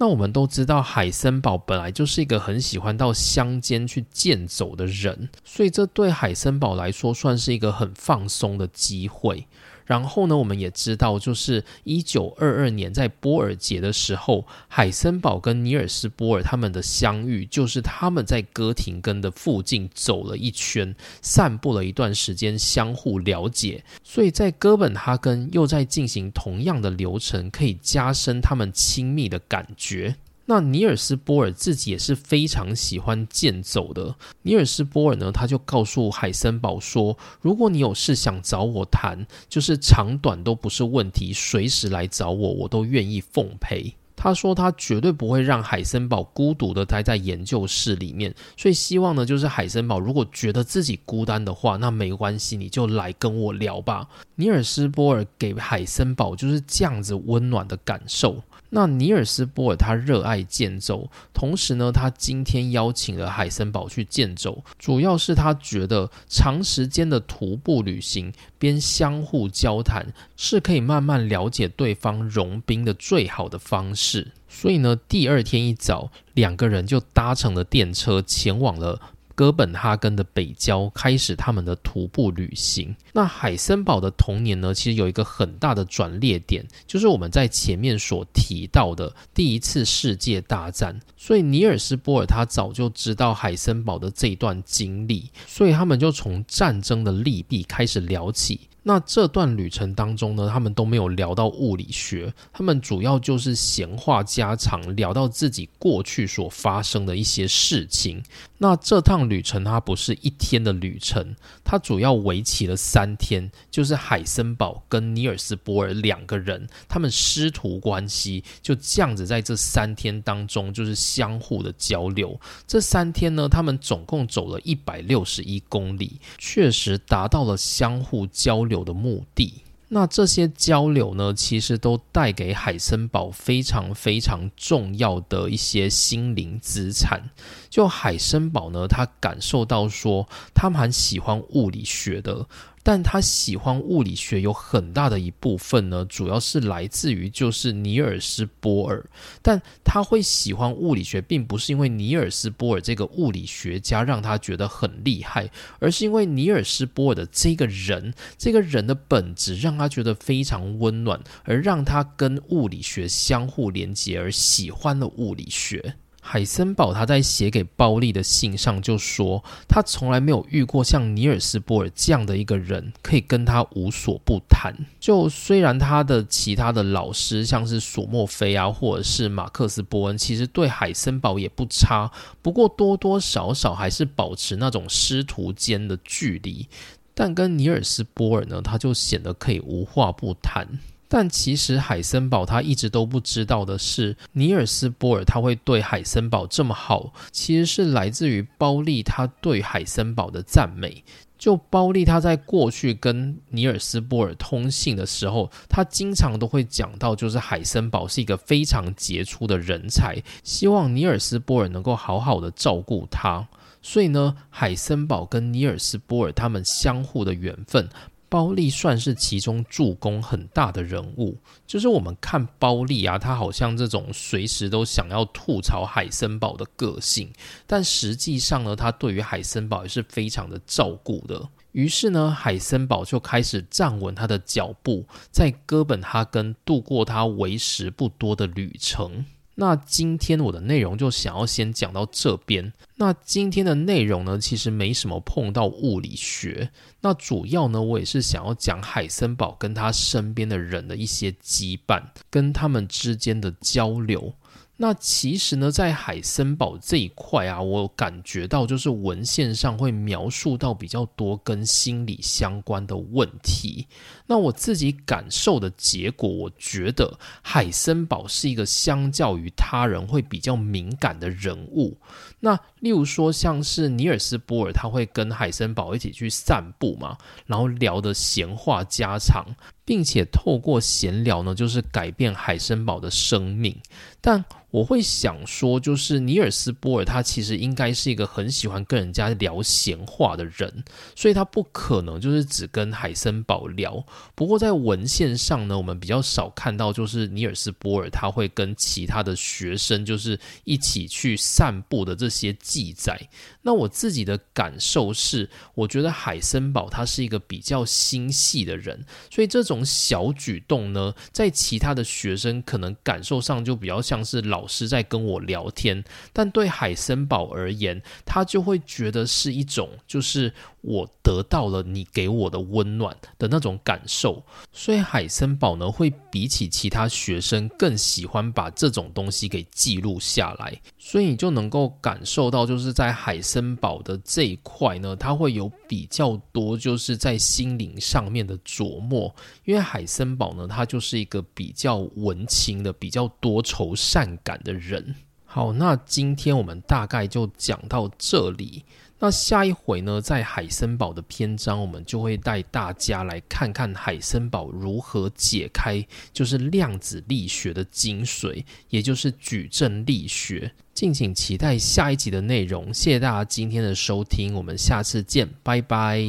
[0.00, 9.46] 那我们都知道，海森堡本来就是一个很喜欢到乡间去健走的人，所以这对海森堡来说算是一个很放松的机会。
[9.88, 23.82] 然后呢，我们也知道，就是一九二二年在波尔节的时候，海森堡跟尼尔斯波尔他们的相遇，就是他们在哥廷根的附近走了一圈，散步了一段时间，相互了解。
[24.04, 30.16] 所以在哥本哈根又在进行同样的流程，可以加深他们亲密的感觉。
[30.50, 34.14] 那尼尔斯波尔自己也是非常喜欢健走的。
[34.40, 54.08] 尼尔斯波尔呢，他就告诉海森堡说：“如果你有事想找我谈，就是长短都不是问题，随时来找我，我都愿意奉陪。”他说他绝对不会让海森堡孤独的待在研究室里面，所以希望呢，就是海森堡如果觉得自己孤单的话，那没关系，你就来跟我聊吧。
[54.34, 58.42] 尼尔斯波尔给海森堡就是这样子温暖的感受。
[58.70, 70.06] 那尼尔斯波尔他热爱健走，同时呢，他今天邀请了海森堡去健走，主要是他觉得长时间的徒步旅行边相互交谈，
[70.36, 74.32] 是可以慢慢了解对方融冰的最好的方式。
[74.48, 79.00] 所以呢，第二天一早，两个人就搭乘了电车前往了。
[79.38, 82.96] 哥本哈根的北郊开始他们的徒步旅行。
[83.12, 90.98] 那海森堡的童年呢，其实有一个很大的转捩点，就是我们在前面所提到的第一次世界大战。
[91.16, 98.62] 所以尼尔斯波尔他早就知道海森堡的这一段经历，所以他们就从战争的利弊开始聊起。
[98.84, 108.22] 那这段旅程当中呢，他们都没有聊到物理学，他们主要就是闲话家常，聊到自己过去所发生的一些事情。
[108.60, 122.40] 那这趟旅程它不是一天的旅程，它主要为期了三天，就是海森堡跟尼尔斯波尔两个人，他们师徒关系就这样子在这三天当中就是相互的交流。
[122.66, 128.77] 这三天呢，他们总共走了一百六十一公里，确实达到了相互交流。
[128.84, 137.30] 的目的，那这些交流呢，其实都带给海森堡非常非常重要的一些心灵资产。
[137.70, 142.46] 就海森堡呢，他感受到说，他蛮喜欢物理学的。
[142.82, 149.04] 但他喜欢物理学有很大的一部分呢，主要是来自于就是尼尔斯波尔。
[149.42, 165.94] 但他会喜欢物理学，并不是因为尼尔斯波尔这个物理学家让他觉得很厉害，而是因为尼尔斯波尔的这个人，这个人的本质让他觉得非常温暖，而让他跟物理学相互连接，而喜欢了物理学。
[166.30, 174.76] 海森堡他在写给包利的信上就说，他从来没有遇过像尼尔斯波尔这样的一个人，可以跟他无所不谈。
[175.00, 182.12] 就虽然他的其他的老师，像是索莫菲啊，或者是马克思波恩，其实对海森堡也不差，
[182.42, 186.68] 不过多多少少还是保持那种师徒间的距离。
[187.14, 190.68] 但跟尼尔斯波尔呢，他就显得可以无话不谈。
[191.08, 201.02] 但其实海森堡他一直都不知道的是，尼尔斯波尔他会对海森堡这么好，其实是来自于包利他对海森堡的赞美。
[201.38, 213.46] 就包利他在过去跟尼尔斯波尔通信的时候，他经常都会讲到，就是海森堡是一个非常杰出的人才，希望尼尔斯波尔能够好好的照顾他。
[213.80, 217.88] 所以呢，海森堡跟尼尔斯波尔他们相互的缘分。
[218.28, 227.32] 包利算是其中助攻很大的人物，就是我们看包利啊，他好像这种随时都想要吐槽海森堡的个性，
[227.66, 231.48] 但实际上呢，他对于海森堡也是非常的照顾的。
[231.72, 239.24] 于是呢，海森堡就开始站稳他的脚步，在哥本哈根度过他为时不多的旅程。
[239.60, 242.72] 那今天我的内容就想要先讲到这边。
[242.94, 246.70] 那今天的内容呢，其实没什么碰到物理学。
[247.00, 252.00] 那主要呢，我也是想要讲海森堡跟他身边的人的一些羁绊，
[252.30, 254.32] 跟他们之间的交流。
[254.80, 263.88] 那其实呢，在海森堡这一块啊，我感觉到就是文献上会描述到比较多跟心理相关的问题。
[264.24, 271.98] 那我自己感受的结果，我觉得海森堡是一个相较于他人会比较敏感的人物。
[272.40, 277.16] 那例如说，像是尼尔斯波尔，他会跟海森堡一起去散步嘛，
[277.46, 279.44] 然后聊的闲话家常，
[279.84, 283.76] 并且透过闲聊呢，就是改变海森堡的生命。
[284.20, 290.84] 但我会想说，就是尼尔斯波尔他其实应该是一个很喜欢跟人家聊闲话的人，
[291.16, 294.04] 所以他不可能就是只跟海森堡聊。
[294.34, 303.18] 不过在文献上呢，我们比较少看到，就是尼尔斯波尔他会跟其他的学生就是一起去散步的这些记载。
[303.62, 314.58] 那我自己的感受是，我觉得海森堡他是一个比较心细的人，所以这种小举动呢，在其他的学生可能感受上就比较像是老。
[314.58, 316.02] 老师在跟我聊天，
[316.32, 324.44] 但对海森堡而言，他就会觉得是一种，就是我得到了你给我的温暖的那种感受。
[324.72, 330.80] 所以海森堡呢，会比起其他学生更喜欢把这种东西给记录下来。
[330.98, 339.34] 所以你就能够感受到，就是在海森堡的这一块呢，他会有比较多，就是在心灵上面的琢磨。
[339.64, 344.28] 因为海森堡呢，他就是一个比较文青的，比较多愁善。
[344.44, 345.14] 感的人，
[345.44, 348.84] 好，那今天我们大概就讲到这里。
[349.20, 360.72] 那下一回呢，在海森堡的篇章，我们就会带大家来看看海森堡如何解开就是量子力学的精髓，也就是矩阵力学。
[360.94, 362.94] 敬请期待下一集的内容。
[362.94, 366.20] 谢谢大家今天的收听，我们下次见，拜拜。